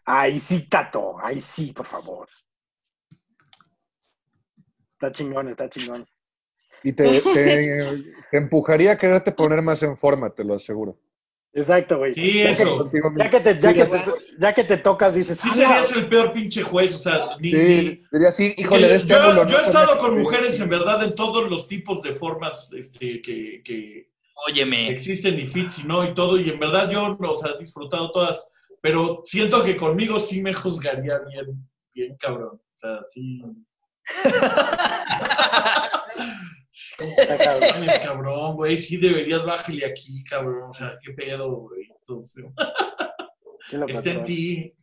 [0.05, 1.15] Ay, sí, Tato.
[1.21, 2.27] Ay, sí, por favor.
[4.93, 6.07] Está chingón, está chingón.
[6.83, 10.99] Y te, te, te empujaría a quererte poner más en forma, te lo aseguro.
[11.57, 12.13] Exacto, güey.
[12.13, 12.91] Sí, ya, eso.
[13.15, 14.03] Ya que te, ya, Sí, que te,
[14.39, 17.51] ya que te tocas, dices, Sí "Ah, serías el peor pinche juez, o sea, ni...
[17.51, 19.47] Sí, ni- diría así, porque híjole, de este yo, ángulo.
[19.47, 22.73] yo no he estado me- con mujeres en verdad en todos los tipos de formas
[22.73, 24.09] este, que, que
[24.47, 27.57] óyeme, existen y fits y no y todo, y en verdad yo, o sea, he
[27.63, 28.49] disfrutado todas,
[28.81, 33.41] pero siento que conmigo sí me juzgaría bien, bien cabrón, o sea, sí,
[37.17, 37.69] Está cabrón.
[37.73, 40.69] Mames, cabrón, güey, sí deberías bajarle aquí, cabrón.
[40.69, 41.89] O sea, qué pedo, güey.
[41.99, 42.45] Entonces,
[43.69, 44.73] ¿Quién lo está en ti.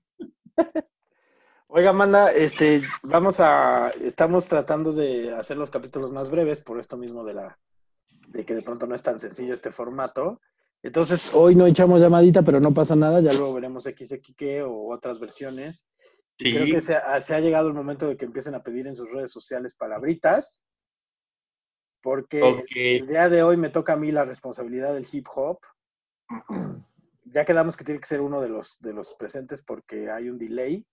[1.68, 6.98] Oiga, Amanda, este, vamos a, estamos tratando de hacer los capítulos más breves por esto
[6.98, 7.58] mismo de la,
[8.28, 10.40] de que de pronto no es tan sencillo este formato.
[10.82, 15.20] Entonces, hoy no echamos llamadita, pero no pasa nada, ya luego veremos XXQ o otras
[15.20, 15.86] versiones.
[16.38, 16.52] Sí.
[16.52, 18.94] Creo que se ha, se ha llegado el momento de que empiecen a pedir en
[18.94, 20.62] sus redes sociales palabritas,
[22.02, 25.60] porque el día de hoy me toca a mí la responsabilidad del hip hop.
[27.24, 30.36] Ya quedamos que tiene que ser uno de los, de los presentes porque hay un
[30.36, 30.84] delay,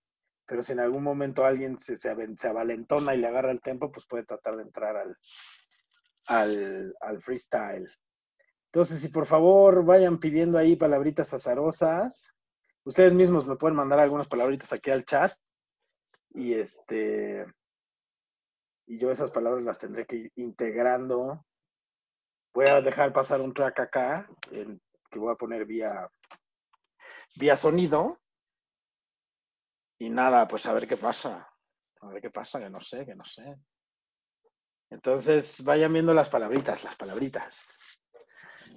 [0.46, 3.92] pero si en algún momento alguien se, se, se avalentona y le agarra el tempo,
[3.92, 5.18] pues puede tratar de entrar al,
[6.28, 7.86] al, al freestyle.
[8.66, 12.32] Entonces, si por favor vayan pidiendo ahí palabritas azarosas,
[12.84, 15.32] ustedes mismos me pueden mandar algunas palabritas aquí al chat
[16.30, 17.44] y este
[18.90, 21.46] y yo esas palabras las tendré que ir integrando.
[22.52, 26.10] Voy a dejar pasar un track acá que voy a poner vía
[27.36, 28.18] vía sonido
[29.96, 31.48] y nada, pues a ver qué pasa.
[32.00, 33.56] A ver qué pasa, que no sé, que no sé.
[34.90, 37.60] Entonces, vayan viendo las palabritas, las palabritas.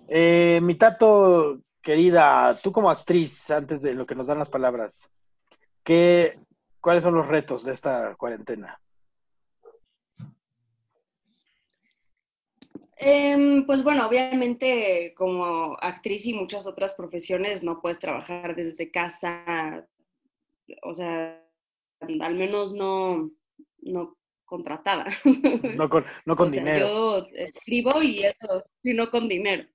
[0.08, 5.10] Eh, mi tato, querida, tú como actriz, antes de lo que nos dan las palabras,
[5.84, 6.40] ¿qué,
[6.80, 8.80] ¿cuáles son los retos de esta cuarentena?
[13.06, 19.86] Em, pues bueno, obviamente como actriz y muchas otras profesiones no puedes trabajar desde casa,
[20.84, 21.44] o sea,
[22.00, 23.30] al menos no,
[23.80, 25.06] no contratada.
[25.78, 26.88] No con, no con o sea, dinero.
[26.88, 29.68] yo escribo y eso, sino con dinero.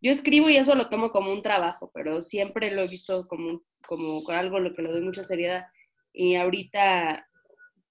[0.00, 3.62] Yo escribo y eso lo tomo como un trabajo, pero siempre lo he visto como,
[3.86, 5.66] como algo a lo que le doy mucha seriedad.
[6.12, 7.28] Y ahorita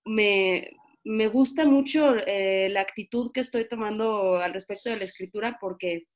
[0.06, 0.72] me,
[1.04, 6.08] me gusta mucho eh, la actitud que estoy tomando al respecto de la escritura porque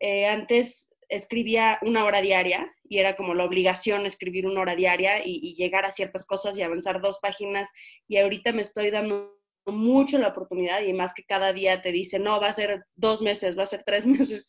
[0.00, 5.20] eh, antes escribía una hora diaria y era como la obligación escribir una hora diaria
[5.24, 7.68] y, llegar a ciertas cosas y avanzar dos páginas
[8.06, 12.18] y ahorita me estoy dando mucho la oportunidad y más que cada día te dice,
[12.18, 14.46] no, va a ser dos meses, va a ser tres meses,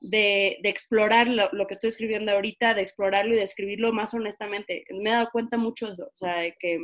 [0.00, 4.84] de, de explorar lo, que estoy escribiendo ahorita, de explorarlo y de escribirlo más honestamente.
[4.90, 6.78] Me he dado cuenta mucho de eso, o sea, que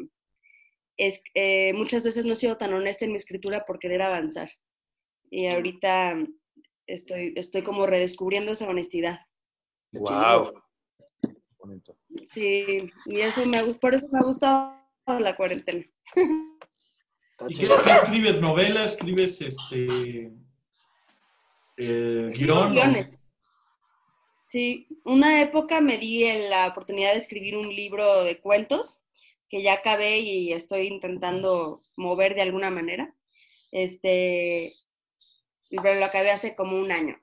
[1.07, 4.51] es, eh, muchas veces no he sido tan honesta en mi escritura por querer avanzar.
[5.31, 6.19] Y ahorita
[6.87, 9.21] estoy, estoy como redescubriendo esa honestidad.
[9.93, 10.53] Wow.
[11.59, 11.97] Bonito.
[12.25, 14.77] Sí, y eso me, por eso me ha gustado
[15.07, 15.85] la cuarentena.
[17.49, 18.41] ¿Y qué, qué escribes?
[18.41, 18.85] ¿Novela?
[18.85, 20.33] ¿Escribes este
[21.79, 22.59] eh, guion?
[22.59, 23.23] o- guiones.
[24.43, 29.01] Sí, una época me di la oportunidad de escribir un libro de cuentos
[29.51, 33.15] que ya acabé y estoy intentando mover de alguna manera.
[33.73, 34.75] Este,
[35.71, 37.17] pero lo acabé hace como un año.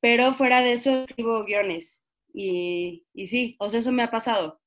[0.00, 2.02] Pero fuera de eso escribo guiones
[2.32, 4.60] y, y sí, o sea, eso me ha pasado,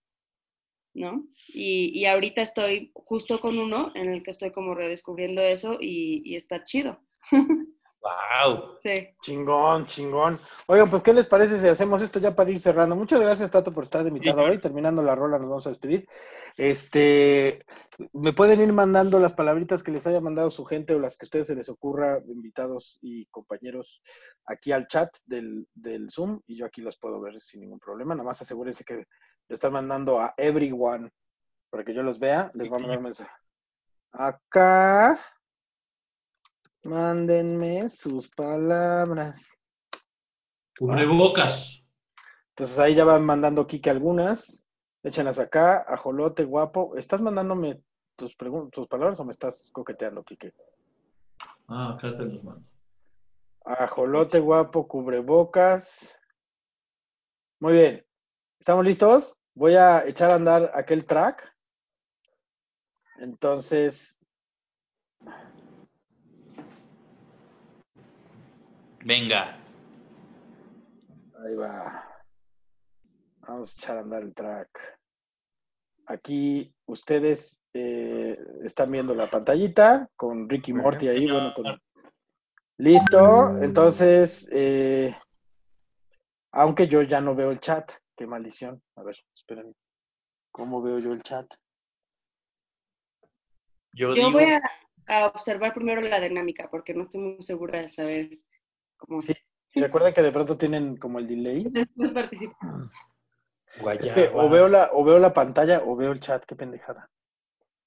[0.93, 1.27] ¿no?
[1.49, 6.21] Y, y ahorita estoy justo con uno en el que estoy como redescubriendo eso y,
[6.25, 6.99] y está chido.
[8.03, 8.75] Wow.
[8.77, 9.07] Sí.
[9.21, 10.39] Chingón, chingón.
[10.67, 12.95] Oigan, pues, ¿qué les parece si hacemos esto ya para ir cerrando?
[12.97, 14.51] Muchas gracias, Tato, por estar de invitado Sí.
[14.51, 14.57] hoy.
[14.59, 16.05] Terminando la rola, nos vamos a despedir.
[16.57, 17.65] Este,
[18.11, 21.23] me pueden ir mandando las palabritas que les haya mandado su gente o las que
[21.23, 24.01] a ustedes se les ocurra, invitados y compañeros,
[24.45, 28.13] aquí al chat del, del Zoom y yo aquí los puedo ver sin ningún problema.
[28.15, 29.05] Nada más asegúrense que le
[29.49, 31.09] están mandando a everyone
[31.69, 32.51] para que yo los vea.
[32.53, 33.31] Les voy a mandar un mensaje.
[34.11, 35.19] Acá.
[36.83, 39.57] Mándenme sus palabras.
[40.77, 41.81] Cubrebocas.
[42.49, 44.65] Entonces ahí ya van mandando Kike algunas.
[45.01, 45.85] Échenlas acá.
[45.87, 46.95] Ajolote, guapo.
[46.97, 47.81] ¿Estás mandándome
[48.15, 48.35] tus,
[48.71, 50.53] tus palabras o me estás coqueteando, Kike?
[51.67, 52.67] Ah, acá te los mando.
[53.65, 56.13] Ajolote, guapo, cubrebocas.
[57.59, 58.05] Muy bien.
[58.59, 59.37] ¿Estamos listos?
[59.55, 61.49] Voy a echar a andar aquel track.
[63.19, 64.19] Entonces,
[69.05, 69.57] Venga.
[71.45, 72.09] ahí va.
[73.41, 74.69] Vamos a echar a andar el track.
[76.05, 81.81] Aquí ustedes eh, están viendo la pantallita con Ricky Morty ahí, bueno, con...
[82.77, 85.15] Listo, entonces, eh,
[86.51, 88.81] aunque yo ya no veo el chat, qué maldición.
[88.95, 89.75] A ver, esperen.
[90.51, 91.53] ¿Cómo veo yo el chat?
[93.93, 94.61] Yo, Yo digo, voy a,
[95.07, 98.39] a observar primero la dinámica porque no estoy muy segura de saber
[99.07, 99.33] cómo Sí.
[99.75, 101.63] Y recuerden que de pronto tienen como el delay.
[101.71, 102.83] después participar.
[103.99, 107.09] Es que o veo la, o veo la pantalla o veo el chat, qué pendejada.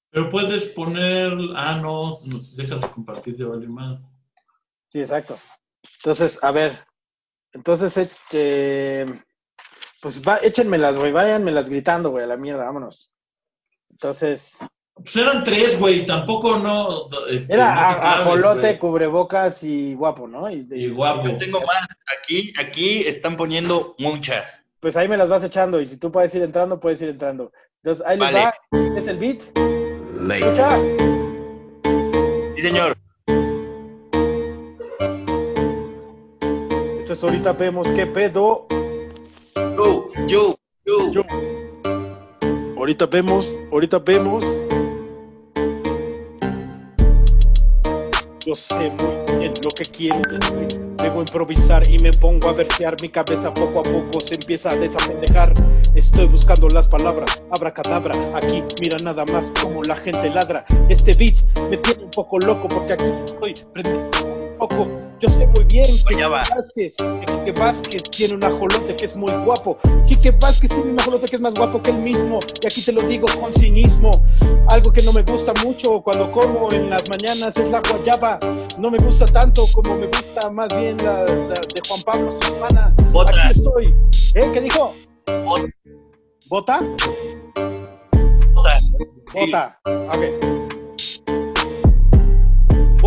[0.09, 1.33] Pero puedes poner.
[1.55, 3.99] Ah, no, nos dejas compartir de vale más.
[4.89, 5.37] Sí, exacto.
[5.99, 6.85] Entonces, a ver.
[7.53, 9.05] Entonces, este,
[10.01, 13.15] pues va, échenmelas, güey, váyanmelas gritando, güey, a la mierda, vámonos.
[13.89, 14.59] Entonces,
[15.03, 17.07] Pues eran tres, güey, tampoco no.
[17.29, 20.49] este, era no a- ajolote, cubrebocas y guapo, ¿no?
[20.49, 21.27] Y, Y guapo.
[21.27, 21.87] Yo tengo más.
[22.19, 24.63] Aquí, aquí están poniendo muchas.
[24.79, 27.51] Pues ahí me las vas echando y si tú puedes ir entrando, puedes ir entrando.
[27.83, 28.45] Entonces, ahí les Vale.
[28.45, 28.53] va,
[28.97, 29.41] es el beat.
[30.31, 30.77] Escucha.
[32.55, 32.97] Sí, señor.
[36.99, 38.67] Esto es ahorita vemos qué pedo.
[39.55, 41.11] Yo, yo, yo.
[41.11, 41.21] Yo.
[42.77, 44.43] Ahorita vemos, ahorita vemos.
[48.47, 50.81] Yo sé muy bien lo que quiero decir.
[51.03, 52.95] Debo improvisar y me pongo a versear.
[53.01, 55.51] Mi cabeza poco a poco se empieza a desapendejar.
[55.95, 58.13] Estoy buscando las palabras, abracadabra.
[58.37, 60.65] Aquí, mira nada más como la gente ladra.
[60.87, 61.35] Este beat
[61.69, 65.06] me tiene un poco loco porque aquí estoy prendiendo un foco.
[65.19, 66.03] Yo sé muy bien que.
[66.09, 69.77] Quique Vázquez, que Quique Vázquez tiene un ajolote que es muy guapo.
[70.07, 72.39] Quique Vázquez tiene un ajolote que es más guapo que él mismo.
[72.61, 74.11] Y aquí te lo digo con cinismo.
[74.69, 78.37] Algo que no me gusta mucho cuando como en las mañanas es la guayaba.
[78.79, 82.53] No me gusta tanto como me gusta más bien la, la de Juan Pablo, su
[82.53, 82.93] hermana.
[83.13, 83.47] Otra.
[83.47, 83.95] Aquí estoy.
[84.35, 84.51] ¿Eh?
[84.53, 84.93] ¿Qué dijo?
[85.47, 85.69] Otra.
[86.47, 86.81] ¿Bota?
[88.53, 88.81] Otra.
[89.33, 89.79] Bota.
[89.83, 90.56] Ok.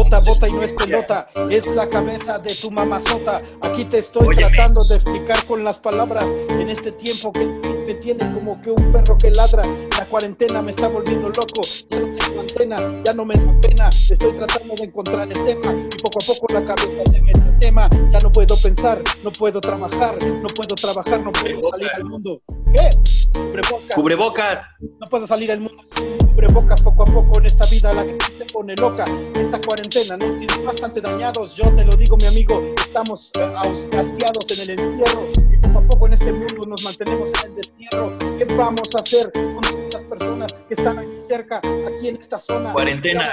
[0.01, 3.43] Bota, bota y no es pelota, es la cabeza de tu mamazota.
[3.61, 4.49] Aquí te estoy Óyeme.
[4.49, 8.93] tratando de explicar con las palabras en este tiempo que me tiene como que un
[8.93, 9.63] perro que ladra.
[9.99, 13.91] La cuarentena me está volviendo loco, ya no tengo antena, ya no me da pena.
[14.09, 17.89] Estoy tratando de encontrar el tema y poco a poco la cabeza se el tema.
[18.11, 22.43] Ya no puedo pensar, no puedo trabajar, no puedo trabajar, no puedo salir al mundo.
[22.75, 22.91] ¿Qué?
[23.35, 23.95] Cubrebocas.
[23.95, 24.67] Cubrebocas.
[24.81, 28.25] No puedo salir al mundo sin cubrebocas poco a poco en esta vida la gente
[28.25, 29.05] se pone loca.
[29.35, 34.51] Esta cuarentena nos tiene bastante dañados, yo te lo digo mi amigo, estamos eh, hastiados
[34.51, 38.19] en el encierro y poco a poco en este mundo nos mantenemos en el destierro.
[38.39, 42.73] ¿Qué vamos a hacer con estas personas que están aquí cerca, aquí en esta zona?
[42.73, 43.31] Cuarentena.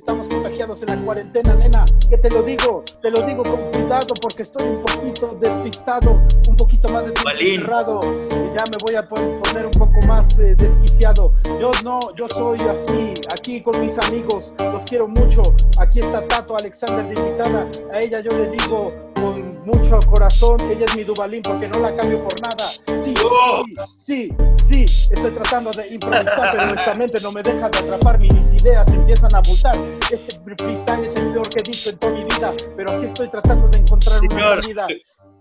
[0.00, 1.84] Estamos contagiados en la cuarentena, nena.
[2.08, 2.82] ¿Qué te lo digo?
[3.02, 6.12] Te lo digo con cuidado porque estoy un poquito despistado,
[6.48, 7.54] un poquito más de tiempo Balín.
[7.56, 11.34] encerrado y ya me voy a pon- poner un poco más eh, desquiciado.
[11.60, 15.42] Yo no, yo soy así, aquí con mis amigos, los quiero mucho.
[15.78, 20.72] Aquí está Tato Alexander de invitada, a ella yo le digo con mucho corazón que
[20.72, 22.70] ella es mi Dubalín porque no la cambio por nada.
[23.04, 23.62] Sí, ¡Oh!
[23.98, 28.18] sí, sí, sí, estoy tratando de improvisar, pero esta mente no me deja de atrapar,
[28.18, 28.32] mis
[28.62, 29.74] ideas empiezan a abultar.
[30.10, 33.28] Este freestyle es el peor que he visto en toda mi vida, pero aquí estoy
[33.28, 34.62] tratando de encontrar una Señor.
[34.62, 34.86] salida.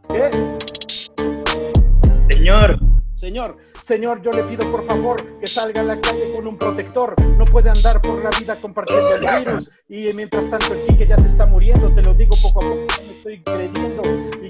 [0.10, 0.30] ¿Qué?
[2.30, 2.80] Señor.
[3.20, 7.22] Señor, señor, yo le pido por favor que salga a la calle con un protector.
[7.38, 9.70] No puede andar por la vida compartiendo el virus.
[9.89, 11.93] Y mientras tanto el Quique ya se está muriendo.
[11.93, 14.04] Te lo digo poco a poco, me estoy creyendo.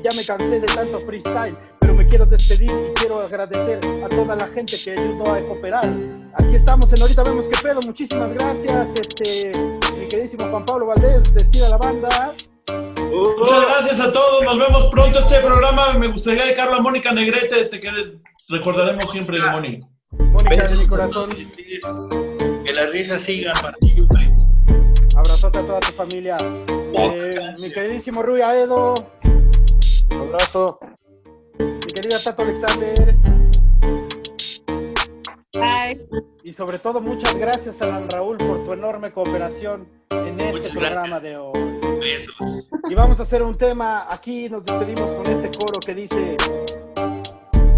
[0.09, 1.55] Ya me cansé de tanto freestyle.
[1.79, 5.87] Pero me quiero despedir y quiero agradecer a toda la gente que ayudó a cooperar.
[6.39, 7.79] Aquí estamos en Ahorita Vemos qué pedo.
[7.85, 8.89] Muchísimas gracias.
[8.99, 9.51] Este,
[9.99, 12.33] mi queridísimo Juan Pablo Valdés, despida la banda.
[13.37, 14.43] Muchas gracias a todos.
[14.45, 15.19] Nos vemos pronto.
[15.19, 17.65] Este programa me gustaría dedicarlo a Mónica Negrete.
[17.65, 17.79] Te
[18.47, 19.79] recordaremos siempre de Moni.
[20.13, 21.29] Mónica de mi corazón.
[21.29, 24.33] Que las risas sigan para siempre.
[25.15, 26.37] Abrazote a toda tu familia.
[26.97, 28.95] Eh, mi queridísimo Rui Aedo.
[30.11, 30.79] Un abrazo.
[31.57, 33.15] Mi querida Tato Alexander.
[35.53, 36.07] Bye.
[36.43, 41.19] Y sobre todo, muchas gracias, Alan Raúl, por tu enorme cooperación en este Muchas programa
[41.19, 41.79] de hoy.
[41.99, 42.35] Besos.
[42.89, 44.07] Y vamos a hacer un tema.
[44.09, 46.37] Aquí nos despedimos con este coro que dice: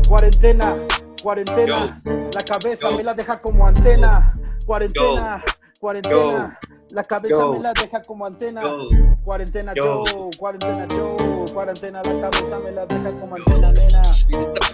[0.08, 0.76] Cuarentena,
[1.24, 2.02] cuarentena.
[2.06, 2.98] La cabeza Yo.
[2.98, 4.38] me la deja como antena.
[4.66, 5.44] Cuarentena,
[5.80, 6.60] cuarentena.
[6.92, 7.54] La cabeza Yo.
[7.54, 8.62] me la deja como antena.
[8.62, 8.88] Yo.
[9.24, 10.04] Cuarentena Yo.
[10.06, 14.02] Joe, cuarentena Joe, cuarentena la cabeza me la deja como antena, nena.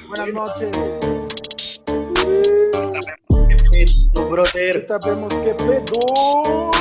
[0.07, 0.71] Buenas noches.
[4.15, 4.75] Tu brother.
[4.75, 6.71] Ahorita vemos qué pedo.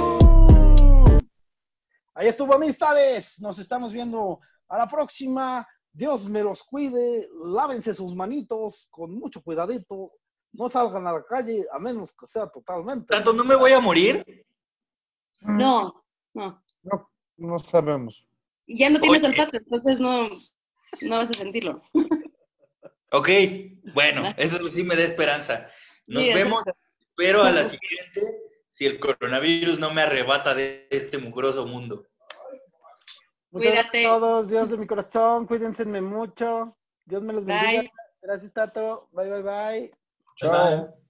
[2.15, 3.39] Ahí estuvo, amistades.
[3.39, 5.69] Nos estamos viendo a la próxima.
[5.93, 7.29] Dios me los cuide.
[7.45, 10.13] Lávense sus manitos con mucho cuidadito.
[10.53, 13.09] No salgan a la calle a menos que sea totalmente.
[13.09, 14.25] Tanto no me voy a morir.
[15.41, 16.63] No, no.
[16.83, 18.27] No, no sabemos.
[18.67, 19.33] Y ya no tienes Oye.
[19.33, 20.29] olfato, entonces no,
[21.03, 21.83] no vas a sentirlo.
[23.13, 23.29] Ok,
[23.95, 25.67] bueno, eso sí me da esperanza.
[26.07, 26.81] Nos Sí, vemos, exacto.
[27.17, 32.05] pero a la siguiente, si el coronavirus no me arrebata de este mugroso mundo.
[33.51, 34.07] Muchas gracias Cuídate.
[34.07, 34.49] a todos.
[34.49, 35.47] Dios de mi corazón.
[35.47, 36.77] Cuídense mucho.
[37.05, 37.83] Dios me los bendiga.
[37.83, 37.93] Bye.
[38.21, 39.09] Gracias, Tato.
[39.13, 39.95] Bye, bye, bye.
[40.37, 41.06] Chao.